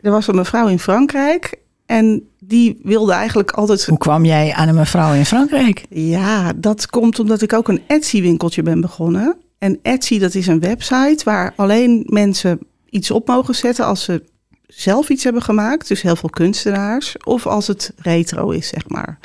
er 0.00 0.10
was 0.10 0.26
een 0.26 0.34
mevrouw 0.34 0.68
in 0.68 0.78
Frankrijk 0.78 1.58
en 1.86 2.28
die 2.38 2.80
wilde 2.82 3.12
eigenlijk 3.12 3.50
altijd. 3.50 3.86
Hoe 3.86 3.98
kwam 3.98 4.24
jij 4.24 4.52
aan 4.52 4.68
een 4.68 4.74
mevrouw 4.74 5.14
in 5.14 5.26
Frankrijk? 5.26 5.84
Ja, 5.90 6.52
dat 6.56 6.86
komt 6.86 7.18
omdat 7.18 7.42
ik 7.42 7.52
ook 7.52 7.68
een 7.68 7.82
Etsy-winkeltje 7.86 8.62
ben 8.62 8.80
begonnen. 8.80 9.36
En 9.58 9.78
Etsy, 9.82 10.18
dat 10.18 10.34
is 10.34 10.46
een 10.46 10.60
website 10.60 11.24
waar 11.24 11.52
alleen 11.56 12.02
mensen 12.06 12.58
iets 12.88 13.10
op 13.10 13.26
mogen 13.26 13.54
zetten 13.54 13.84
als 13.84 14.04
ze 14.04 14.22
zelf 14.66 15.08
iets 15.08 15.24
hebben 15.24 15.42
gemaakt. 15.42 15.88
Dus 15.88 16.02
heel 16.02 16.16
veel 16.16 16.30
kunstenaars. 16.30 17.16
Of 17.24 17.46
als 17.46 17.66
het 17.66 17.92
retro 17.96 18.50
is, 18.50 18.68
zeg 18.68 18.88
maar. 18.88 19.18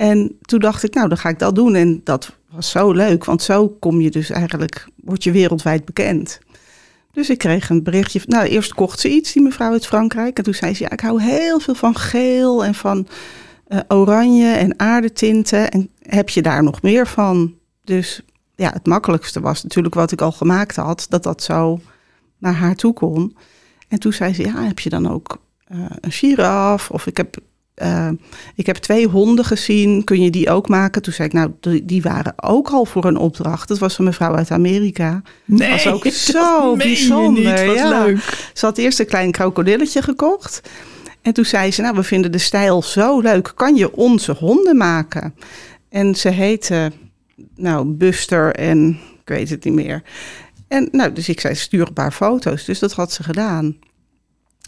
En 0.00 0.36
toen 0.40 0.58
dacht 0.58 0.82
ik, 0.82 0.94
nou, 0.94 1.08
dan 1.08 1.18
ga 1.18 1.28
ik 1.28 1.38
dat 1.38 1.54
doen. 1.54 1.74
En 1.74 2.00
dat 2.04 2.36
was 2.50 2.70
zo 2.70 2.92
leuk, 2.92 3.24
want 3.24 3.42
zo 3.42 3.68
kom 3.68 4.00
je 4.00 4.10
dus 4.10 4.30
eigenlijk, 4.30 4.86
word 4.96 5.24
je 5.24 5.30
wereldwijd 5.30 5.84
bekend. 5.84 6.38
Dus 7.12 7.30
ik 7.30 7.38
kreeg 7.38 7.70
een 7.70 7.82
berichtje. 7.82 8.20
Nou, 8.26 8.46
eerst 8.46 8.74
kocht 8.74 9.00
ze 9.00 9.10
iets, 9.10 9.32
die 9.32 9.42
mevrouw 9.42 9.72
uit 9.72 9.86
Frankrijk. 9.86 10.38
En 10.38 10.44
toen 10.44 10.54
zei 10.54 10.74
ze, 10.74 10.82
ja, 10.82 10.90
ik 10.90 11.00
hou 11.00 11.22
heel 11.22 11.60
veel 11.60 11.74
van 11.74 11.94
geel 11.96 12.64
en 12.64 12.74
van 12.74 13.06
eh, 13.66 13.78
oranje 13.88 14.52
en 14.52 14.78
aardetinten. 14.78 15.70
En 15.70 15.90
heb 16.02 16.28
je 16.28 16.42
daar 16.42 16.62
nog 16.62 16.82
meer 16.82 17.06
van? 17.06 17.54
Dus 17.84 18.22
ja, 18.54 18.70
het 18.72 18.86
makkelijkste 18.86 19.40
was 19.40 19.62
natuurlijk 19.62 19.94
wat 19.94 20.12
ik 20.12 20.20
al 20.20 20.32
gemaakt 20.32 20.76
had, 20.76 21.06
dat 21.08 21.22
dat 21.22 21.42
zo 21.42 21.80
naar 22.38 22.54
haar 22.54 22.74
toe 22.74 22.92
kon. 22.92 23.36
En 23.88 23.98
toen 23.98 24.12
zei 24.12 24.34
ze, 24.34 24.42
ja, 24.42 24.62
heb 24.62 24.78
je 24.78 24.90
dan 24.90 25.10
ook 25.10 25.38
eh, 25.64 25.78
een 26.00 26.12
giraf? 26.12 26.90
Of 26.90 27.06
ik 27.06 27.16
heb, 27.16 27.36
eh, 27.80 28.08
ik 28.54 28.66
heb 28.66 28.76
twee 28.76 29.06
honden 29.06 29.44
gezien, 29.44 30.04
kun 30.04 30.22
je 30.22 30.30
die 30.30 30.50
ook 30.50 30.68
maken? 30.68 31.02
Toen 31.02 31.12
zei 31.12 31.28
ik, 31.28 31.34
nou, 31.34 31.50
die, 31.82 32.02
waren 32.02 32.32
ook 32.36 32.68
al 32.68 32.84
voor 32.84 33.04
een 33.04 33.16
opdracht. 33.16 33.68
Dat 33.68 33.78
was 33.78 33.98
een 33.98 34.04
mevrouw 34.04 34.34
uit 34.34 34.50
Amerika. 34.50 35.22
Nee, 35.44 35.70
was 35.70 35.86
ook 35.86 36.04
dat 36.04 36.12
zo 36.12 36.76
bijzonder, 36.76 37.66
niet. 37.66 37.74
Ja. 37.74 38.04
leuk. 38.04 38.50
Ze 38.54 38.66
had 38.66 38.78
eerst 38.78 39.00
een 39.00 39.06
klein 39.06 39.30
krokodilletje 39.30 40.02
gekocht. 40.02 40.62
En 41.22 41.32
toen 41.32 41.44
zei 41.44 41.72
ze, 41.72 41.82
nou, 41.82 41.94
we 41.94 42.02
vinden 42.02 42.32
de 42.32 42.38
stijl 42.38 42.82
zo 42.82 43.20
leuk. 43.20 43.52
Kan 43.54 43.76
je 43.76 43.96
onze 43.96 44.32
honden 44.32 44.76
maken? 44.76 45.34
En 45.88 46.14
ze 46.14 46.28
heette, 46.28 46.92
nou, 47.56 47.86
Buster 47.86 48.54
en 48.54 48.88
ik 49.20 49.28
weet 49.28 49.50
het 49.50 49.64
niet 49.64 49.74
meer. 49.74 50.02
En 50.68 50.88
nou, 50.92 51.12
dus 51.12 51.28
ik 51.28 51.40
zei, 51.40 51.54
stuur 51.54 51.86
een 51.86 51.92
paar 51.92 52.12
foto's. 52.12 52.64
Dus 52.64 52.78
dat 52.78 52.92
had 52.92 53.12
ze 53.12 53.22
gedaan. 53.22 53.76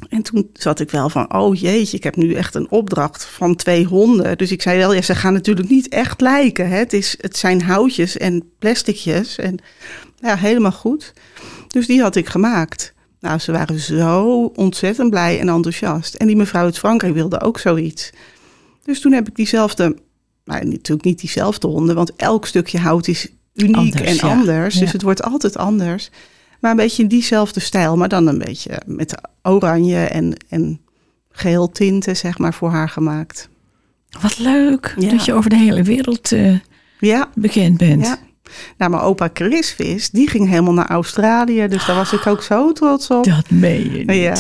En 0.09 0.23
toen 0.23 0.51
zat 0.53 0.81
ik 0.81 0.91
wel 0.91 1.09
van, 1.09 1.35
oh 1.35 1.61
jeetje, 1.61 1.97
ik 1.97 2.05
heb 2.05 2.17
nu 2.17 2.35
echt 2.35 2.55
een 2.55 2.71
opdracht 2.71 3.25
van 3.25 3.57
twee 3.57 3.85
honden. 3.85 4.39
Dus 4.39 4.53
ik 4.53 4.63
zei 4.63 4.79
wel, 4.79 4.93
ja, 4.95 5.03
ze 5.03 5.15
gaan 5.15 5.33
natuurlijk 5.33 5.69
niet 5.69 5.89
echt 5.89 6.21
lijken. 6.21 6.69
Hè? 6.69 6.77
Het, 6.77 6.93
is, 6.93 7.17
het 7.21 7.37
zijn 7.37 7.63
houtjes 7.63 8.17
en 8.17 8.43
plasticjes. 8.59 9.37
En 9.37 9.59
ja, 10.21 10.37
helemaal 10.37 10.73
goed. 10.73 11.13
Dus 11.69 11.87
die 11.87 12.01
had 12.01 12.17
ik 12.17 12.29
gemaakt. 12.29 12.95
Nou, 13.21 13.39
ze 13.39 13.53
waren 13.53 13.79
zo 13.79 14.45
ontzettend 14.55 15.11
blij 15.11 15.41
en 15.41 15.49
enthousiast. 15.49 16.15
En 16.15 16.27
die 16.27 16.37
mevrouw 16.37 16.65
uit 16.65 16.79
Frankrijk 16.79 17.15
wilde 17.15 17.41
ook 17.41 17.59
zoiets. 17.59 18.11
Dus 18.85 19.01
toen 19.01 19.13
heb 19.13 19.29
ik 19.29 19.37
diezelfde, 19.37 19.97
nou 20.45 20.65
natuurlijk 20.65 21.05
niet 21.05 21.21
diezelfde 21.21 21.67
honden, 21.67 21.95
want 21.95 22.17
elk 22.17 22.47
stukje 22.47 22.79
hout 22.79 23.09
is 23.09 23.29
uniek 23.55 23.77
Anders, 23.77 24.03
en 24.03 24.15
ja. 24.15 24.37
anders. 24.37 24.75
Dus 24.75 24.87
Ja. 24.87 24.93
het 24.93 25.03
wordt 25.03 25.23
altijd 25.23 25.57
anders. 25.57 26.11
Maar 26.63 26.71
een 26.71 26.77
beetje 26.77 27.03
in 27.03 27.09
diezelfde 27.09 27.61
stijl, 27.61 27.97
maar 27.97 28.09
dan 28.09 28.27
een 28.27 28.39
beetje 28.39 28.81
met 28.87 29.15
oranje 29.43 30.05
en, 30.05 30.35
en 30.49 30.81
geel 31.31 31.71
tinten, 31.71 32.17
zeg 32.17 32.39
maar, 32.39 32.55
voor 32.55 32.71
haar 32.71 32.89
gemaakt. 32.89 33.49
Wat 34.21 34.39
leuk 34.39 34.95
Ja. 34.99 35.11
dat 35.11 35.25
je 35.25 35.33
over 35.35 35.51
de 35.51 35.57
hele 35.57 35.83
wereld 35.83 36.33
eh, 36.33 36.59
Ja, 36.99 37.29
bekend 37.35 37.77
bent. 37.79 38.07
ja. 38.07 38.19
Nou, 38.79 38.91
mijn 38.91 39.03
opa 39.03 39.31
Chris 39.33 39.73
Vis, 39.73 40.11
die 40.11 40.29
ging 40.29 40.49
helemaal 40.49 40.73
naar 40.73 40.91
Australië. 40.91 41.69
Dus 41.69 41.87
daar 41.87 41.97
was 41.97 42.13
ik 42.13 42.27
ook 42.27 42.43
zo 42.43 42.73
trots 42.73 43.11
op. 43.11 43.25
Dat 43.25 43.51
meen 43.51 43.93
je 43.93 44.05
niet. 44.05 44.17
Ja. 44.17 44.35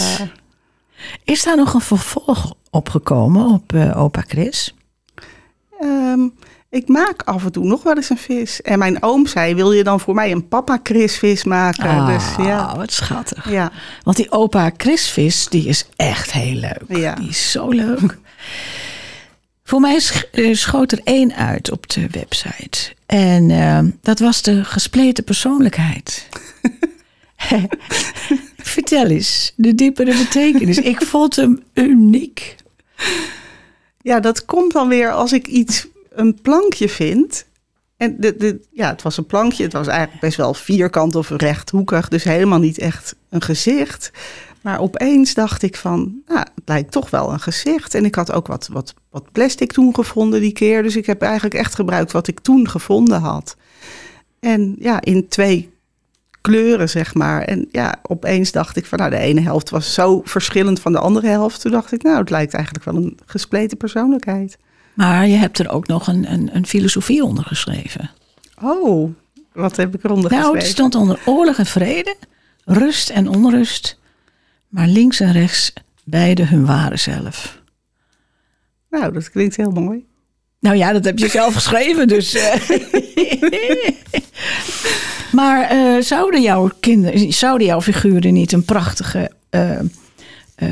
Is 1.25 1.43
daar 1.45 1.57
nog 1.57 1.75
een 1.75 1.81
vervolg 1.81 2.55
opgekomen 2.71 3.47
op 3.47 3.73
eh, 3.73 4.00
opa 4.02 4.25
Chris? 4.29 4.75
Ehm, 5.81 6.29
ik 6.73 6.88
maak 6.88 7.23
af 7.23 7.45
en 7.45 7.52
toe 7.52 7.64
nog 7.64 7.83
wel 7.83 7.97
eens 7.97 8.11
een 8.11 8.19
vis. 8.19 8.62
En 8.62 8.79
mijn 8.79 9.02
oom 9.02 9.26
zei, 9.26 9.55
wil 9.55 9.73
je 9.73 9.85
dan 9.85 10.00
voor 10.00 10.14
mij 10.14 10.31
een 10.31 10.49
papa 10.49 10.81
Chris 10.83 11.19
vis 11.19 11.45
maken? 11.45 11.88
Ah, 11.88 12.07
dus 12.07 12.47
ja. 12.47 12.76
wat 12.76 12.93
schattig. 12.93 13.50
Ja, 13.50 13.73
Want 14.02 14.17
die 14.17 14.31
opa 14.31 14.71
Chrisvis, 14.76 15.49
die 15.49 15.69
is 15.69 15.87
echt 15.97 16.33
heel 16.33 16.55
leuk. 16.55 16.85
Ja. 16.88 17.14
Die 17.14 17.29
is 17.29 17.50
zo 17.50 17.69
leuk. 17.69 18.19
Voor 19.64 19.81
mij 19.81 20.00
eh, 20.33 20.55
schoot 20.55 20.93
er 20.93 21.00
één 21.05 21.35
uit 21.35 21.71
op 21.71 21.88
de 21.88 22.07
website. 22.11 22.93
En 23.07 23.50
eh, 23.50 23.79
dat 24.00 24.19
was 24.19 24.43
de 24.43 24.64
gespleten 24.64 25.25
persoonlijkheid. 25.25 26.29
Vertel 28.57 29.07
eens, 29.07 29.52
de 29.57 29.75
diepere 29.75 30.17
betekenis. 30.17 30.79
Ik 30.79 31.02
vond 31.02 31.37
hem 31.37 31.62
uniek. 31.75 32.57
ja, 34.02 34.21
dat 34.21 34.45
komt 34.45 34.73
dan 34.73 34.88
weer 34.88 35.11
als 35.11 35.33
ik 35.33 35.47
iets, 35.47 35.87
een 36.14 36.38
plankje 36.42 36.88
vind. 36.88 37.47
En 37.97 38.16
de, 38.19 38.37
de, 38.37 38.61
ja, 38.71 38.88
het 38.88 39.02
was 39.02 39.16
een 39.16 39.26
plankje. 39.26 39.62
Het 39.62 39.73
was 39.73 39.87
eigenlijk 39.87 40.21
best 40.21 40.37
wel 40.37 40.54
vierkant 40.54 41.14
of 41.14 41.31
rechthoekig. 41.31 42.09
Dus 42.09 42.25
helemaal 42.25 42.59
niet 42.59 42.78
echt 42.78 43.14
een 43.28 43.42
gezicht. 43.42 44.11
Maar 44.61 44.81
opeens 44.81 45.35
dacht 45.35 45.62
ik 45.62 45.76
van, 45.76 46.23
nou, 46.26 46.38
het 46.38 46.64
lijkt 46.64 46.92
toch 46.92 47.11
wel 47.11 47.33
een 47.33 47.40
gezicht. 47.40 47.95
En 47.95 48.04
ik 48.04 48.14
had 48.14 48.33
ook 48.33 48.47
wat, 48.47 48.69
wat, 48.73 48.95
wat 49.11 49.33
plastic 49.33 49.73
toen 49.73 49.95
gevonden 49.95 50.40
die 50.40 50.52
keer. 50.52 50.83
Dus 50.83 50.97
ik 50.97 51.07
heb 51.07 51.23
eigenlijk 51.23 51.54
echt 51.54 51.75
gebruikt 51.75 52.12
wat 52.12 52.28
ik 52.28 52.40
toen 52.40 52.69
gevonden 52.69 53.21
had. 53.21 53.57
En 54.40 54.76
ja, 54.78 55.00
in 55.00 55.28
twee 55.28 55.73
kleuren, 56.40 56.88
zeg 56.88 57.14
maar. 57.14 57.42
En 57.42 57.69
ja, 57.71 57.95
opeens 58.02 58.52
dacht 58.52 58.76
ik 58.76 58.87
van, 58.87 58.99
nou, 58.99 59.11
de 59.11 59.16
ene 59.16 59.40
helft 59.40 59.71
was 59.71 59.95
zo 59.95 60.21
verschillend 60.25 60.81
van 60.81 60.92
de 60.92 60.99
andere 60.99 61.26
helft. 61.26 61.61
Toen 61.61 61.73
dacht 61.73 61.92
ik, 61.92 62.02
nou, 62.02 62.19
het 62.19 62.31
lijkt 62.31 62.54
eigenlijk 62.54 62.85
wel 62.85 62.97
een 62.97 63.19
gespleten 63.26 63.76
persoonlijkheid. 63.76 64.59
Maar 64.95 65.27
je 65.29 65.37
hebt 65.37 65.59
er 65.59 65.71
ook 65.71 65.87
nog 65.87 66.07
een, 66.07 66.33
een, 66.33 66.51
een 66.57 66.67
filosofie 66.67 67.25
onder 67.25 67.45
geschreven. 67.45 68.11
Oh, 68.63 69.11
wat 69.53 69.77
heb 69.77 69.95
ik 69.95 70.05
eronder 70.05 70.31
Nou, 70.31 70.43
het 70.43 70.51
geschreven? 70.53 70.71
stond 70.75 70.95
onder 70.95 71.19
oorlog 71.25 71.59
en 71.59 71.67
vrede, 71.67 72.17
rust 72.65 73.11
en 73.11 73.29
onrust. 73.29 73.99
Maar 74.69 74.87
links 74.87 75.21
en 75.21 75.33
rechts 75.33 75.73
beide 76.05 76.45
hun 76.45 76.67
ware 76.67 76.97
zelf. 76.97 77.61
Nou, 78.91 79.13
dat 79.13 79.31
klinkt 79.31 79.57
heel 79.57 79.71
mooi. 79.71 80.05
Nou 80.61 80.77
ja, 80.77 80.93
dat 80.93 81.05
heb 81.05 81.19
je 81.19 81.29
zelf 81.29 81.55
geschreven, 81.61 82.09
dus. 82.09 82.35
eh. 82.35 82.55
maar 85.33 85.63
eh, 85.71 86.03
zouden 86.03 86.43
jouw 86.43 86.71
kinderen, 86.81 87.33
zouden 87.33 87.67
jouw 87.67 87.81
figuren 87.83 88.33
niet 88.33 88.53
een 88.53 88.65
prachtige 88.65 89.31
eh, 89.51 89.79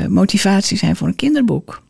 motivatie 0.07 0.77
zijn 0.77 0.95
voor 0.95 1.07
een 1.07 1.15
kinderboek? 1.15 1.81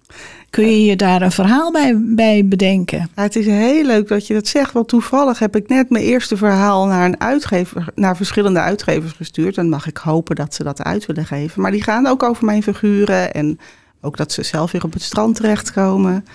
Kun 0.51 0.65
je 0.65 0.85
je 0.85 0.95
daar 0.95 1.21
een 1.21 1.31
verhaal 1.31 1.71
bij, 1.71 2.01
bij 2.05 2.45
bedenken? 2.45 3.09
Ja, 3.15 3.21
het 3.21 3.35
is 3.35 3.45
heel 3.45 3.85
leuk 3.85 4.07
dat 4.07 4.27
je 4.27 4.33
dat 4.33 4.47
zegt, 4.47 4.71
want 4.71 4.87
toevallig 4.87 5.39
heb 5.39 5.55
ik 5.55 5.67
net 5.67 5.89
mijn 5.89 6.03
eerste 6.03 6.37
verhaal 6.37 6.85
naar 6.85 7.05
een 7.05 7.19
uitgever, 7.19 7.85
naar 7.95 8.15
verschillende 8.15 8.59
uitgevers 8.59 9.11
gestuurd. 9.11 9.57
En 9.57 9.69
mag 9.69 9.87
ik 9.87 9.97
hopen 9.97 10.35
dat 10.35 10.53
ze 10.53 10.63
dat 10.63 10.83
uit 10.83 11.05
willen 11.05 11.25
geven. 11.25 11.61
Maar 11.61 11.71
die 11.71 11.83
gaan 11.83 12.07
ook 12.07 12.23
over 12.23 12.45
mijn 12.45 12.63
figuren 12.63 13.33
en 13.33 13.59
ook 14.01 14.17
dat 14.17 14.31
ze 14.31 14.43
zelf 14.43 14.71
weer 14.71 14.83
op 14.83 14.93
het 14.93 15.01
strand 15.01 15.35
terechtkomen. 15.35 16.25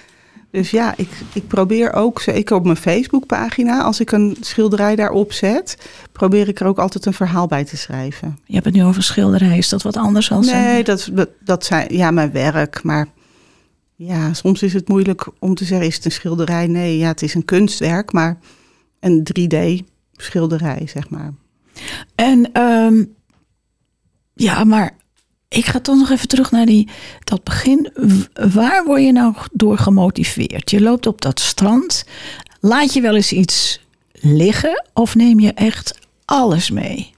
Dus 0.51 0.71
ja, 0.71 0.95
ik, 0.97 1.11
ik 1.33 1.47
probeer 1.47 1.93
ook, 1.93 2.21
zeker 2.21 2.57
op 2.57 2.65
mijn 2.65 2.77
Facebookpagina, 2.77 3.83
als 3.83 4.01
ik 4.01 4.13
een 4.13 4.37
schilderij 4.41 4.97
daarop 4.97 5.33
zet, 5.33 5.77
probeer 6.13 6.49
ik 6.49 6.61
er 6.61 6.67
ook 6.67 6.79
altijd 6.79 7.07
een 7.07 7.13
verhaal 7.13 7.47
bij 7.47 7.65
te 7.65 7.77
schrijven. 7.77 8.39
Je 8.45 8.55
hebt 8.55 8.67
het 8.67 8.75
nu 8.75 8.85
over 8.85 9.03
schilderij, 9.03 9.59
is 9.59 9.69
dat 9.69 9.83
wat 9.83 9.97
anders 9.97 10.29
dan 10.29 10.45
Nee, 10.45 10.85
dat, 10.85 11.11
dat 11.45 11.65
zijn 11.65 11.95
ja, 11.95 12.11
mijn 12.11 12.33
werk. 12.33 12.83
Maar 12.83 13.07
Ja, 13.99 14.33
soms 14.33 14.63
is 14.63 14.73
het 14.73 14.89
moeilijk 14.89 15.29
om 15.39 15.55
te 15.55 15.65
zeggen, 15.65 15.87
is 15.87 15.95
het 15.95 16.05
een 16.05 16.11
schilderij? 16.11 16.67
Nee, 16.67 16.99
ja, 16.99 17.09
het 17.09 17.23
is 17.23 17.35
een 17.35 17.45
kunstwerk, 17.45 18.13
maar 18.13 18.39
een 19.01 19.27
3D-schilderij, 19.39 20.87
zeg 20.87 21.11
maar. 21.11 21.35
En 22.15 22.53
ehm, 22.53 23.05
ja, 24.35 24.65
maar 24.65 24.97
ik 25.49 25.65
ga 25.65 25.81
toch 25.81 25.97
nog 25.97 26.11
even 26.11 26.29
terug 26.29 26.51
naar 26.51 26.67
die, 26.67 26.89
dat 27.25 27.45
begin. 27.45 27.93
Waar 28.53 28.85
word 28.85 29.03
je 29.03 29.13
nou 29.13 29.35
door 29.53 29.79
gemotiveerd? 29.79 30.71
Je 30.71 30.81
loopt 30.81 31.07
op 31.07 31.21
dat 31.21 31.41
strand. 31.41 32.05
Laat 32.61 32.93
je 32.93 33.01
wel 33.01 33.15
eens 33.15 33.33
iets 33.33 33.81
liggen 34.13 34.85
of 34.93 35.15
neem 35.15 35.41
je 35.41 35.53
echt 35.53 35.99
alles 36.25 36.71
mee? 36.71 37.15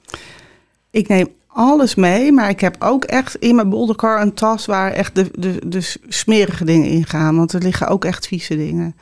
Ik 0.90 1.08
neem 1.08 1.28
alles 1.58 1.94
mee, 1.94 2.32
maar 2.32 2.48
ik 2.48 2.60
heb 2.60 2.76
ook 2.78 3.04
echt 3.04 3.34
in 3.34 3.54
mijn 3.54 3.68
bolderkar 3.68 4.22
een 4.22 4.34
tas 4.34 4.66
waar 4.66 4.92
echt 4.92 5.14
de, 5.14 5.30
de, 5.32 5.60
de 5.66 5.94
smerige 6.08 6.64
dingen 6.64 6.88
in 6.88 7.06
gaan. 7.06 7.36
Want 7.36 7.52
er 7.52 7.62
liggen 7.62 7.88
ook 7.88 8.04
echt 8.04 8.26
vieze 8.26 8.56
dingen. 8.56 8.96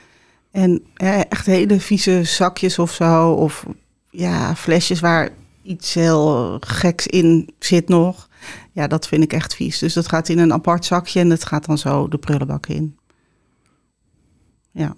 En 0.50 0.82
echt 1.28 1.46
hele 1.46 1.80
vieze 1.80 2.24
zakjes 2.24 2.78
of 2.78 2.92
zo. 2.92 3.30
Of 3.30 3.66
ja, 4.10 4.54
flesjes 4.54 5.00
waar 5.00 5.28
iets 5.62 5.94
heel 5.94 6.56
geks 6.60 7.06
in 7.06 7.50
zit 7.58 7.88
nog. 7.88 8.28
Ja, 8.72 8.86
dat 8.86 9.08
vind 9.08 9.22
ik 9.22 9.32
echt 9.32 9.54
vies. 9.54 9.78
Dus 9.78 9.92
dat 9.92 10.08
gaat 10.08 10.28
in 10.28 10.38
een 10.38 10.52
apart 10.52 10.84
zakje 10.84 11.20
en 11.20 11.28
dat 11.28 11.44
gaat 11.44 11.66
dan 11.66 11.78
zo 11.78 12.08
de 12.08 12.18
prullenbak 12.18 12.66
in. 12.66 12.98
Ja. 14.70 14.96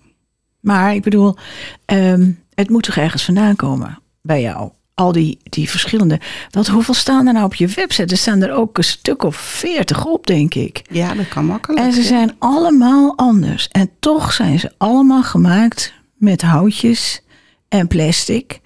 Maar 0.61 0.95
ik 0.95 1.03
bedoel, 1.03 1.37
ehm, 1.85 2.33
het 2.55 2.71
moet 2.71 2.83
toch 2.83 2.97
ergens 2.97 3.25
vandaan 3.25 3.57
komen 3.57 3.99
bij 4.23 4.41
jou? 4.41 4.71
Al 4.99 5.13
die, 5.13 5.39
die 5.43 5.71
verschillende. 5.71 6.21
Dat, 6.51 6.67
hoeveel 6.67 6.95
staan 6.95 7.27
er 7.27 7.33
nou 7.33 7.45
op 7.45 7.55
je 7.55 7.67
website? 7.67 8.13
Er 8.13 8.17
staan 8.17 8.43
er 8.43 8.53
ook 8.53 8.79
een 8.79 8.85
stuk 8.85 9.23
of 9.23 9.37
veertig 9.37 10.07
op, 10.07 10.27
denk 10.27 10.55
ik. 10.55 10.83
ja, 10.91 11.15
dat 11.15 11.29
kan 11.29 11.45
makkelijk. 11.45 11.87
En 11.87 11.93
ze 11.93 12.01
ja. 12.01 12.07
zijn 12.07 12.35
allemaal 12.39 13.17
anders. 13.17 13.69
En 13.69 13.91
toch 13.99 14.33
zijn 14.33 14.59
ze 14.59 14.73
allemaal 14.77 15.23
gemaakt 15.23 15.93
met 16.15 16.43
houtjes 16.43 17.23
en 17.69 17.89
plastic. 17.89 18.61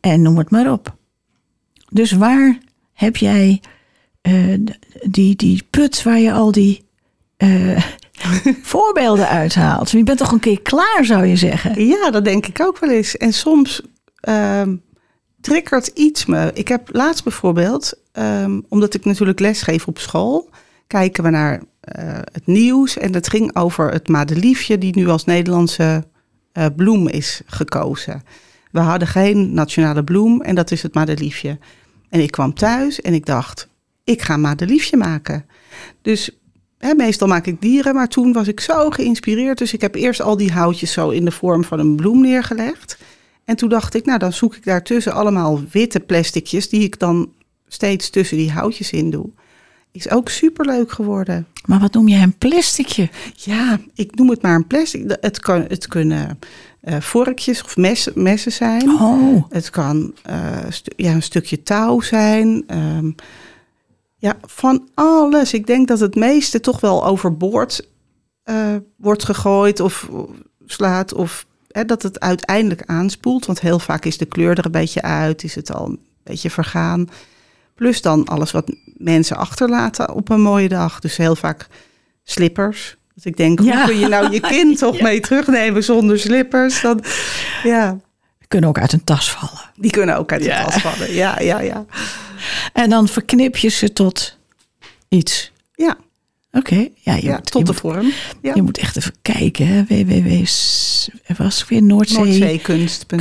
En 0.00 0.22
noem 0.22 0.38
het 0.38 0.50
maar 0.50 0.72
op. 0.72 0.96
Dus 1.88 2.12
waar 2.12 2.58
heb 2.92 3.16
jij 3.16 3.60
eh, 4.20 4.58
die, 5.02 5.36
die 5.36 5.66
put 5.70 6.02
waar 6.02 6.18
je 6.18 6.32
al 6.32 6.52
die 6.52 6.84
eh, 7.36 7.84
voorbeelden 8.72 9.28
uithaalt? 9.28 9.90
Je 9.90 10.02
bent 10.02 10.18
toch 10.18 10.32
een 10.32 10.40
keer 10.40 10.62
klaar, 10.62 11.04
zou 11.04 11.26
je 11.26 11.36
zeggen? 11.36 11.86
Ja, 11.86 12.10
dat 12.10 12.24
denk 12.24 12.46
ik 12.46 12.60
ook 12.60 12.78
wel 12.78 12.90
eens. 12.90 13.16
En 13.16 13.32
soms 13.32 13.80
ehm 14.20 14.74
triggert 15.42 15.86
iets 15.86 16.26
me. 16.26 16.50
Ik 16.54 16.68
heb 16.68 16.88
laatst 16.92 17.24
bijvoorbeeld, 17.24 17.92
ehm, 18.12 18.60
omdat 18.68 18.94
ik 18.94 19.04
natuurlijk 19.04 19.40
lesgeef 19.40 19.86
op 19.86 19.98
school, 19.98 20.50
kijken 20.86 21.24
we 21.24 21.30
naar 21.30 21.62
eh, 21.82 22.18
het 22.32 22.46
nieuws. 22.46 22.98
En 22.98 23.12
dat 23.12 23.28
ging 23.28 23.56
over 23.56 23.92
het 23.92 24.08
madeliefje 24.08 24.78
die 24.78 24.96
nu 24.96 25.08
als 25.08 25.24
Nederlandse 25.24 26.04
eh, 26.52 26.66
bloem 26.76 27.08
is 27.08 27.40
gekozen. 27.46 28.22
We 28.70 28.80
hadden 28.80 29.08
geen 29.08 29.54
nationale 29.54 30.04
bloem 30.04 30.40
en 30.40 30.54
dat 30.54 30.70
is 30.70 30.82
het 30.82 30.94
madeliefje. 30.94 31.58
En 32.08 32.20
ik 32.20 32.30
kwam 32.30 32.54
thuis 32.54 33.00
en 33.00 33.14
ik 33.14 33.26
dacht, 33.26 33.68
ik 34.04 34.22
ga 34.22 34.36
madeliefje 34.36 34.96
maken. 34.96 35.46
Dus 36.02 36.30
meestal 36.96 37.28
maak 37.28 37.46
ik 37.46 37.60
dieren, 37.60 37.94
maar 37.94 38.08
toen 38.08 38.32
was 38.32 38.48
ik 38.48 38.60
zo 38.60 38.90
geïnspireerd. 38.90 39.58
Dus 39.58 39.72
ik 39.72 39.80
heb 39.80 39.94
eerst 39.94 40.20
al 40.20 40.36
die 40.36 40.52
houtjes 40.52 40.92
zo 40.92 41.10
in 41.10 41.24
de 41.24 41.30
vorm 41.30 41.64
van 41.64 41.78
een 41.78 41.96
bloem 41.96 42.20
neergelegd. 42.20 42.98
En 43.44 43.56
toen 43.56 43.68
dacht 43.68 43.94
ik, 43.94 44.04
nou 44.04 44.18
dan 44.18 44.32
zoek 44.32 44.56
ik 44.56 44.64
daartussen 44.64 45.12
allemaal 45.12 45.60
witte 45.70 46.00
plasticjes... 46.00 46.68
die 46.68 46.82
ik 46.82 46.98
dan 46.98 47.32
steeds 47.68 48.10
tussen 48.10 48.36
die 48.36 48.50
houtjes 48.50 48.90
in 48.90 49.10
doe. 49.10 49.30
Is 49.92 50.10
ook 50.10 50.28
superleuk 50.28 50.92
geworden. 50.92 51.46
Maar 51.66 51.80
wat 51.80 51.92
noem 51.92 52.08
je 52.08 52.16
een 52.16 52.38
plasticje? 52.38 53.08
Ja, 53.34 53.78
ik 53.94 54.14
noem 54.14 54.30
het 54.30 54.42
maar 54.42 54.54
een 54.54 54.66
plastic. 54.66 55.16
Het, 55.20 55.40
kan, 55.40 55.64
het 55.68 55.86
kunnen 55.88 56.38
eh, 56.80 57.00
vorkjes 57.00 57.62
of 57.64 57.76
messen, 57.76 58.12
messen 58.22 58.52
zijn. 58.52 58.90
Oh, 58.90 59.44
Het 59.48 59.70
kan 59.70 60.14
eh, 60.22 60.58
ja, 60.96 61.12
een 61.12 61.22
stukje 61.22 61.62
touw 61.62 62.00
zijn. 62.00 62.64
ehm, 62.66 63.10
ja, 64.16 64.36
van 64.40 64.88
alles. 64.94 65.52
Ik 65.52 65.66
denk 65.66 65.88
dat 65.88 66.00
het 66.00 66.14
meeste 66.14 66.60
toch 66.60 66.80
wel 66.80 67.06
overboord 67.06 67.88
eh, 68.42 68.76
wordt 68.96 69.24
gegooid 69.24 69.80
of 69.80 70.08
slaat. 70.66 71.14
Of 71.14 71.46
hè, 71.72 71.84
dat 71.84 72.02
het 72.02 72.20
uiteindelijk 72.20 72.82
aanspoelt. 72.86 73.46
Want 73.46 73.60
heel 73.60 73.78
vaak 73.78 74.04
is 74.04 74.18
de 74.18 74.26
kleur 74.26 74.58
er 74.58 74.64
een 74.64 74.70
beetje 74.70 75.02
uit. 75.02 75.44
Is 75.44 75.54
het 75.54 75.72
al 75.72 75.86
een 75.86 76.00
beetje 76.22 76.50
vergaan. 76.50 77.08
Plus 77.74 78.02
dan 78.02 78.24
alles 78.26 78.50
wat 78.50 78.72
mensen 78.96 79.36
achterlaten 79.36 80.14
op 80.14 80.28
een 80.30 80.40
mooie 80.40 80.68
dag. 80.68 81.00
Dus 81.00 81.16
heel 81.16 81.36
vaak 81.36 81.66
slippers. 82.24 82.96
Dus 83.14 83.24
ik 83.24 83.36
denk, 83.36 83.60
Ja. 83.60 83.76
hoe 83.76 83.84
kun 83.86 83.98
je 83.98 84.08
nou 84.08 84.30
je 84.32 84.40
kind 84.40 84.78
toch 84.86 85.00
mee 85.00 85.20
terugnemen 85.20 85.84
zonder 85.84 86.18
slippers? 86.18 86.80
Dan, 86.80 87.02
ja, 87.62 87.96
kunnen 88.48 88.68
ook 88.68 88.78
uit 88.78 88.92
een 88.92 89.04
tas 89.04 89.30
vallen. 89.32 89.70
die 89.76 89.90
kunnen 89.90 90.16
ook 90.16 90.32
uit 90.32 90.44
Ja. 90.44 90.64
tas 90.64 90.82
vallen. 90.82 91.12
Ja, 91.14 91.40
ja, 91.40 91.60
ja. 91.60 91.84
En 92.72 92.90
dan 92.90 93.08
verknip 93.08 93.56
je 93.56 93.68
ze 93.68 93.92
tot 93.92 94.36
iets. 95.08 95.52
Ja, 95.74 95.96
Oké, 96.52 96.88
ja, 96.94 97.14
je, 97.14 97.22
ja 97.22 97.32
moet, 97.34 97.50
tot 97.50 97.58
je, 97.58 97.64
de 97.64 97.70
moet, 97.72 97.80
vorm. 97.80 98.12
Ja. 98.42 98.54
je 98.54 98.62
moet 98.62 98.78
echt 98.78 98.96
even 98.96 99.14
kijken. 99.22 99.66
hè. 99.66 99.84
www. 99.84 100.44
Was 101.36 101.66
weer 101.68 101.82
Noordzee? 101.82 102.18
Noordzeekunst.nl. 102.18 103.18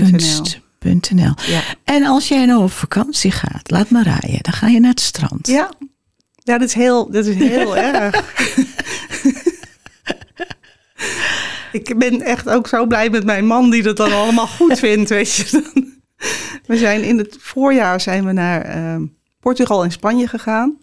Kunst.nl. 0.79 1.33
Ja. 1.47 1.61
En 1.83 2.03
als 2.05 2.27
jij 2.27 2.45
nou 2.45 2.63
op 2.63 2.71
vakantie 2.71 3.31
gaat, 3.31 3.71
laat 3.71 3.89
maar 3.89 4.05
raaien. 4.05 4.39
Dan 4.41 4.53
ga 4.53 4.67
je 4.67 4.79
naar 4.79 4.89
het 4.89 4.99
strand. 4.99 5.47
Ja. 5.47 5.71
ja, 6.43 6.57
dat 6.57 6.67
is 6.67 6.73
heel, 6.73 7.11
dat 7.11 7.25
is 7.25 7.35
heel 7.35 7.77
erg. 7.93 8.33
Ik 11.71 11.97
ben 11.97 12.21
echt 12.21 12.49
ook 12.49 12.67
zo 12.67 12.85
blij 12.85 13.09
met 13.09 13.23
mijn 13.25 13.45
man 13.45 13.69
die 13.69 13.83
dat 13.83 13.97
dan 13.97 14.11
allemaal 14.13 14.47
goed 14.47 14.79
vindt, 14.85 15.09
weet 15.09 15.35
je. 15.35 15.49
Dan- 15.51 15.89
We 16.65 16.77
zijn 16.77 17.03
in 17.03 17.17
het 17.17 17.35
voorjaar 17.39 18.01
zijn 18.01 18.25
we 18.25 18.31
naar 18.31 18.61
ehm, 18.61 19.05
Portugal 19.39 19.83
en 19.83 19.91
Spanje 19.91 20.27
gegaan. 20.27 20.77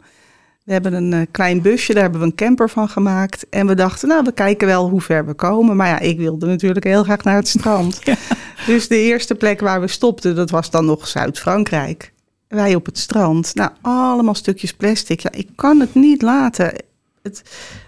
We 0.69 0.75
hebben 0.75 0.93
een 0.93 1.13
eh, 1.13 1.27
klein 1.31 1.63
busje, 1.63 1.93
daar 1.93 2.03
hebben 2.03 2.21
we 2.21 2.27
een 2.27 2.35
camper 2.35 2.71
van 2.71 2.89
gemaakt. 2.89 3.47
En 3.51 3.67
we 3.67 3.75
dachten, 3.75 4.09
nou, 4.09 4.25
we 4.25 4.33
kijken 4.33 4.67
wel 4.67 4.89
hoe 4.89 5.01
ver 5.01 5.27
we 5.27 5.35
komen. 5.35 5.77
Maar 5.77 5.89
ja, 5.89 5.99
ik 5.99 6.19
wilde 6.19 6.47
natuurlijk 6.47 6.85
heel 6.85 7.03
graag 7.03 7.25
naar 7.25 7.37
het 7.37 7.49
strand. 7.49 8.01
Dus 8.67 8.89
de 8.89 8.97
eerste 8.97 9.35
plek 9.35 9.61
waar 9.61 9.81
we 9.81 9.87
stopten, 9.87 10.35
dat 10.35 10.51
was 10.51 10.71
dan 10.71 10.85
nog 10.85 11.09
Zuid-Frankrijk. 11.09 12.13
Wij 12.49 12.75
op 12.75 12.87
het 12.87 12.99
strand. 12.99 13.55
Nou, 13.55 13.71
allemaal 13.81 14.35
stukjes 14.35 14.73
plastic. 14.73 15.21
Ja, 15.21 15.33
ik 15.33 15.49
kan 15.55 15.81
het 15.81 15.95
niet 15.95 16.23
laten. 16.23 16.75
Het, 17.23 17.43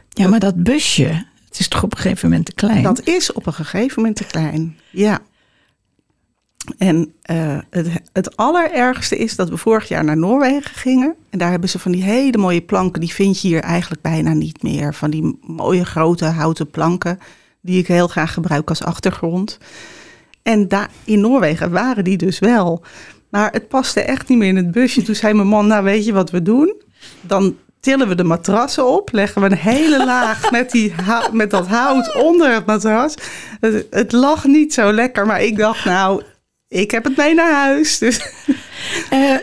Ja, 0.08 0.28
maar 0.28 0.40
dat 0.40 0.62
busje, 0.62 1.26
het 1.48 1.58
is 1.58 1.68
toch 1.68 1.82
op 1.82 1.92
een 1.92 1.98
gegeven 1.98 2.28
moment 2.28 2.46
te 2.46 2.54
klein? 2.54 2.82
dat 2.82 3.06
is 3.06 3.32
op 3.32 3.46
een 3.46 3.52
gegeven 3.52 3.96
moment 3.96 4.16
te 4.16 4.24
klein. 4.24 4.76
Ja. 4.90 5.18
En 6.78 7.12
eh, 7.22 7.58
het, 7.70 7.88
het 8.12 8.36
allerergste 8.36 9.16
is 9.16 9.36
dat 9.36 9.48
we 9.48 9.56
vorig 9.56 9.88
jaar 9.88 10.04
naar 10.04 10.16
Noorwegen 10.16 10.74
gingen. 10.74 11.14
En 11.30 11.38
daar 11.38 11.50
hebben 11.50 11.68
ze 11.68 11.78
van 11.78 11.92
die 11.92 12.02
hele 12.02 12.38
mooie 12.38 12.60
planken. 12.60 13.00
Die 13.00 13.14
vind 13.14 13.40
je 13.40 13.48
hier 13.48 13.60
eigenlijk 13.60 14.02
bijna 14.02 14.32
niet 14.32 14.62
meer. 14.62 14.94
Van 14.94 15.10
die 15.10 15.38
mooie 15.42 15.84
grote 15.84 16.24
houten 16.24 16.70
planken. 16.70 17.18
Die 17.60 17.78
ik 17.78 17.86
heel 17.86 18.08
graag 18.08 18.32
gebruik 18.32 18.68
als 18.68 18.82
achtergrond. 18.82 19.58
En 20.42 20.68
daar 20.68 20.90
in 21.04 21.20
Noorwegen 21.20 21.70
waren 21.70 22.04
die 22.04 22.16
dus 22.16 22.38
wel. 22.38 22.82
Maar 23.30 23.52
het 23.52 23.68
paste 23.68 24.00
echt 24.00 24.28
niet 24.28 24.38
meer 24.38 24.48
in 24.48 24.56
het 24.56 24.70
busje. 24.70 25.02
Toen 25.02 25.14
zei 25.14 25.34
mijn 25.34 25.48
man, 25.48 25.66
nou 25.66 25.84
weet 25.84 26.04
je 26.04 26.12
wat 26.12 26.30
we 26.30 26.42
doen? 26.42 26.74
Dan 27.20 27.56
tillen 27.80 28.08
we 28.08 28.14
de 28.14 28.24
matrassen 28.24 28.88
op, 28.88 29.12
leggen 29.12 29.42
we 29.42 29.50
een 29.50 29.56
hele 29.56 30.04
laag 30.14 30.50
met, 30.50 30.70
die 30.70 30.94
met 31.32 31.50
dat 31.50 31.66
hout 31.66 32.14
onder 32.14 32.54
het 32.54 32.66
matras. 32.66 33.14
Het, 33.60 33.86
het 33.90 34.12
lag 34.12 34.44
niet 34.44 34.74
zo 34.74 34.92
lekker, 34.92 35.26
maar 35.26 35.42
ik 35.42 35.56
dacht, 35.56 35.84
nou, 35.84 36.22
ik 36.70 36.90
heb 36.90 37.04
het 37.04 37.16
mee 37.16 37.34
naar 37.34 37.52
huis. 37.52 37.98
Dus 37.98 38.20
Eh, 39.10 39.36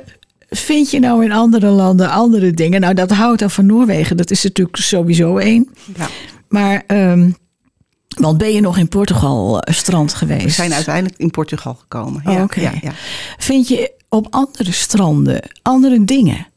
vind 0.50 0.92
je 0.92 1.00
nou 1.00 1.24
in 1.24 1.32
andere 1.32 1.68
landen 1.68 2.10
andere 2.10 2.52
dingen? 2.52 2.82
Nou, 2.82 2.94
dat 2.94 3.12
hout 3.12 3.44
van 3.46 3.66
Noorwegen, 3.66 4.18
dat 4.18 4.32
is 4.32 4.44
natuurlijk 4.44 4.78
sowieso 4.78 5.38
één. 5.38 5.70
ja, 5.98 6.08
Maar, 6.48 6.84
ehm, 6.88 7.30
want 8.08 8.38
ben 8.38 8.54
je 8.54 8.62
nog 8.62 8.78
in 8.78 8.88
Portugal 8.88 9.62
eh, 9.62 9.74
strand 9.74 10.14
geweest? 10.14 10.44
we 10.44 10.50
zijn 10.50 10.74
uiteindelijk 10.74 11.18
in 11.18 11.32
Portugal 11.32 11.74
gekomen. 11.74 12.22
Oh, 12.26 12.46
ja, 12.56 12.72
ja. 12.82 12.92
Vind 13.38 13.68
je 13.68 13.92
op 14.10 14.28
andere 14.30 14.72
stranden 14.72 15.42
andere 15.62 16.04
dingen? 16.04 16.48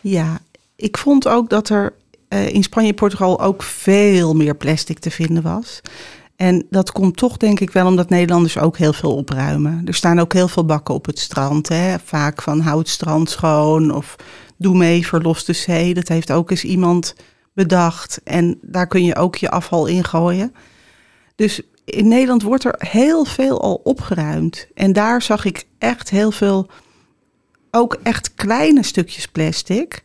Ja, 0.00 0.40
ik 0.76 0.98
vond 0.98 1.28
ook 1.28 1.50
dat 1.50 1.68
er 1.68 1.94
eh, 2.28 2.54
in 2.54 2.62
Spanje 2.62 2.88
en 2.88 2.94
Portugal 2.94 3.40
ook 3.40 3.62
veel 3.62 4.34
meer 4.34 4.56
plastic 4.56 4.98
te 4.98 5.10
vinden 5.10 5.42
was. 5.42 5.80
En 6.36 6.66
dat 6.70 6.92
komt 6.92 7.16
toch 7.16 7.36
denk 7.36 7.60
ik 7.60 7.70
wel 7.70 7.86
omdat 7.86 8.08
Nederlanders 8.08 8.58
ook 8.58 8.76
heel 8.76 8.92
veel 8.92 9.16
opruimen. 9.16 9.82
Er 9.84 9.94
staan 9.94 10.18
ook 10.18 10.32
heel 10.32 10.48
veel 10.48 10.64
bakken 10.64 10.94
op 10.94 11.06
het 11.06 11.18
strand. 11.18 11.68
Hè? 11.68 11.98
Vaak 12.04 12.42
van 12.42 12.60
hout 12.60 12.88
strand 12.88 13.30
schoon 13.30 13.94
of 13.94 14.16
doe 14.56 14.76
mee 14.76 15.06
verlos 15.06 15.44
de 15.44 15.52
zee. 15.52 15.94
Dat 15.94 16.08
heeft 16.08 16.30
ook 16.30 16.50
eens 16.50 16.64
iemand 16.64 17.14
bedacht. 17.54 18.20
En 18.24 18.58
daar 18.62 18.86
kun 18.86 19.04
je 19.04 19.16
ook 19.16 19.36
je 19.36 19.50
afval 19.50 19.86
in 19.86 20.04
gooien. 20.04 20.54
Dus 21.36 21.62
in 21.84 22.08
Nederland 22.08 22.42
wordt 22.42 22.64
er 22.64 22.74
heel 22.78 23.24
veel 23.24 23.60
al 23.60 23.74
opgeruimd. 23.74 24.66
En 24.74 24.92
daar 24.92 25.22
zag 25.22 25.44
ik 25.44 25.64
echt 25.78 26.10
heel 26.10 26.30
veel, 26.30 26.68
ook 27.70 27.98
echt 28.02 28.34
kleine 28.34 28.82
stukjes 28.82 29.28
plastic. 29.28 30.02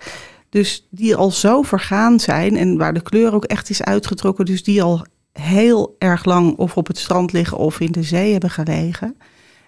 Dus 0.50 0.88
die 0.90 1.16
al 1.16 1.32
zo 1.32 1.62
vergaan 1.62 2.20
zijn 2.20 2.58
en 2.58 2.78
waar 2.78 2.94
de 2.94 3.02
kleur 3.02 3.34
ook 3.34 3.46
echt 3.46 3.70
is 3.70 3.84
uitgetrokken. 3.84 4.46
Dus 4.46 4.64
die 4.64 4.84
al 4.84 5.06
heel 5.40 5.96
erg 6.00 6.26
lang 6.26 6.58
of 6.58 6.78
op 6.78 6.88
het 6.88 6.98
strand 6.98 7.32
liggen 7.32 7.58
of 7.58 7.80
in 7.80 7.92
de 7.92 8.04
zee 8.04 8.32
hebben 8.32 8.50
gelegen. 8.50 9.18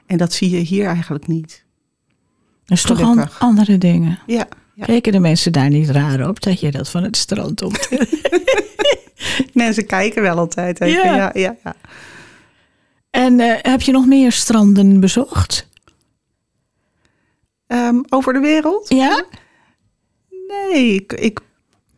En 0.06 0.18
dat 0.18 0.34
zie 0.34 0.50
je 0.50 0.58
hier 0.58 0.86
eigenlijk 0.86 1.28
niet. 1.28 1.64
Dus 2.66 2.82
toch 2.82 3.02
an- 3.02 3.30
andere 3.40 3.78
dingen. 3.78 4.20
Ja, 4.26 4.48
ja. 4.74 4.86
Kijken 4.86 5.12
de 5.12 5.20
mensen 5.20 5.52
daar 5.52 5.70
niet 5.70 5.90
raar 5.90 6.28
op 6.28 6.42
dat 6.42 6.60
je 6.60 6.72
dat 6.72 6.90
van 6.90 7.04
het 7.04 7.18
strand 7.18 7.62
op. 7.62 7.88
mensen 9.54 9.86
kijken 9.86 10.22
wel 10.22 10.38
altijd 10.38 10.82
even. 10.82 11.04
Ja. 11.04 11.16
Ja, 11.16 11.32
ja, 11.34 11.56
ja. 11.64 11.76
en 13.10 13.40
eh, 13.40 13.56
heb 13.62 13.82
je 13.82 13.92
nog 13.92 14.06
meer 14.06 14.32
stranden 14.32 15.00
bezocht? 15.00 15.68
Ehm, 17.68 18.02
over 18.10 18.34
de 18.34 18.40
wereld? 18.40 18.90
Ja? 18.90 19.24
Nee, 20.48 20.94
ik, 20.94 21.14
ik 21.14 21.40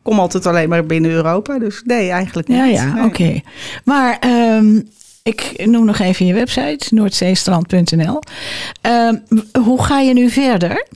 kom 0.02 0.18
altijd 0.18 0.46
alleen 0.46 0.68
maar 0.68 0.86
binnen 0.86 1.10
Europa. 1.10 1.58
Dus 1.58 1.82
nee, 1.84 2.10
eigenlijk 2.10 2.48
niet. 2.48 2.56
Ja, 2.56 2.64
ja, 2.64 2.92
Nee. 2.94 3.04
oké. 3.04 3.40
Maar 3.84 4.18
ehm, 4.18 4.80
ik 5.22 5.66
noem 5.66 5.84
nog 5.84 5.98
even 5.98 6.26
je 6.26 6.34
website, 6.34 6.94
noordzeestrand.nl. 6.94 8.18
Ehm, 8.80 9.16
hoe 9.62 9.82
ga 9.84 10.00
je 10.00 10.12
nu 10.12 10.30
verder? 10.30 10.86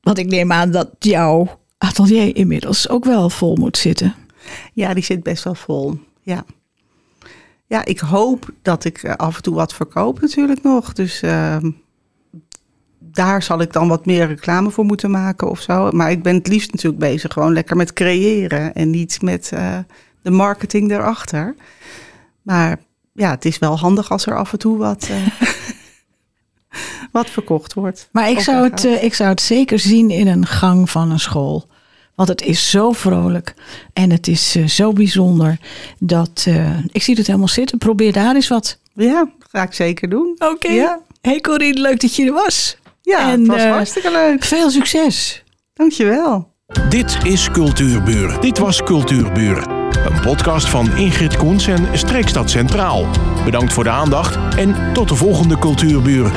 Want 0.00 0.18
ik 0.18 0.26
neem 0.26 0.52
aan 0.52 0.70
dat 0.70 0.88
jouw 0.98 1.60
atelier 1.78 2.36
inmiddels 2.36 2.88
ook 2.88 3.04
wel 3.04 3.30
vol 3.30 3.56
moet 3.56 3.76
zitten. 3.76 4.14
Ja, 4.72 4.94
die 4.94 5.04
zit 5.04 5.22
best 5.22 5.44
wel 5.44 5.54
vol. 5.54 5.98
Ja. 6.22 6.44
Ja, 7.66 7.84
ik 7.84 7.98
hoop 7.98 8.50
dat 8.62 8.84
ik 8.84 9.02
eh, 9.02 9.14
af 9.14 9.36
en 9.36 9.42
toe 9.42 9.54
wat 9.54 9.74
verkoop 9.74 10.20
natuurlijk 10.20 10.62
nog. 10.62 10.92
Dus 10.92 11.22
ehm, 11.22 11.70
daar 13.18 13.42
zal 13.42 13.60
ik 13.60 13.72
dan 13.72 13.88
wat 13.88 14.06
meer 14.06 14.26
reclame 14.26 14.70
voor 14.70 14.84
moeten 14.84 15.10
maken 15.10 15.50
of 15.50 15.60
zo. 15.60 15.90
Maar 15.90 16.10
ik 16.10 16.22
ben 16.22 16.34
het 16.34 16.46
liefst 16.46 16.72
natuurlijk 16.72 17.02
bezig 17.02 17.32
gewoon 17.32 17.52
lekker 17.52 17.76
met 17.76 17.92
creëren 17.92 18.74
en 18.74 18.90
niet 18.90 19.22
met 19.22 19.50
eh, 19.52 19.78
de 20.22 20.30
marketing 20.30 20.90
erachter. 20.90 21.54
Maar 22.42 22.78
ja, 23.12 23.30
het 23.30 23.44
is 23.44 23.58
wel 23.58 23.78
handig 23.78 24.10
als 24.10 24.26
er 24.26 24.36
af 24.36 24.52
en 24.52 24.58
toe 24.58 24.76
wat, 24.76 25.08
eh, 25.10 25.26
wat 27.12 27.30
verkocht 27.30 27.74
wordt. 27.74 28.08
Maar 28.12 28.30
ik 28.30 28.40
zou, 28.40 28.70
het, 28.70 28.84
eh, 28.84 29.04
ik 29.04 29.14
zou 29.14 29.30
het 29.30 29.40
zeker 29.40 29.78
zien 29.78 30.10
in 30.10 30.26
een 30.26 30.46
gang 30.46 30.90
van 30.90 31.10
een 31.10 31.20
school. 31.20 31.66
Want 32.14 32.28
het 32.28 32.42
is 32.42 32.70
zo 32.70 32.92
vrolijk 32.92 33.54
en 33.92 34.10
het 34.10 34.28
is 34.28 34.50
zo 34.50 34.92
bijzonder 34.92 35.58
dat 35.98 36.46
ik 36.92 37.02
zie 37.02 37.14
het 37.14 37.26
helemaal 37.26 37.48
zitten. 37.48 37.78
Probeer 37.78 38.12
daar 38.12 38.34
eens 38.34 38.48
wat. 38.48 38.78
Ja, 38.92 39.30
ga 39.38 39.62
ik 39.62 39.72
zeker 39.72 40.08
doen. 40.08 40.36
Oké. 40.38 40.68
Ja. 40.68 41.00
Hey 41.20 41.40
Corine, 41.40 41.80
leuk 41.80 42.00
dat 42.00 42.16
je 42.16 42.26
er 42.26 42.32
was. 42.32 42.78
Ja, 43.08 43.32
En, 43.32 43.38
het 43.38 43.46
was 43.46 43.62
eh, 43.62 43.70
hartstikke 43.70 44.10
leuk. 44.10 44.44
Veel 44.44 44.70
succes. 44.70 45.44
Dankjewel. 45.74 46.52
Dit 46.88 47.18
is 47.22 47.50
Cultuurbuur. 47.50 48.40
Dit 48.40 48.58
was 48.58 48.82
Cultuurbuur. 48.82 49.66
Een 50.06 50.20
podcast 50.20 50.68
van 50.68 50.96
Ingrid 50.96 51.36
Koens 51.36 51.66
en 51.66 51.98
Streekstad 51.98 52.50
Centraal. 52.50 53.06
Bedankt 53.44 53.72
voor 53.72 53.84
de 53.84 53.90
aandacht 53.90 54.56
en 54.56 54.92
tot 54.92 55.08
de 55.08 55.14
volgende 55.14 55.58
Cultuurbuur. 55.58 56.32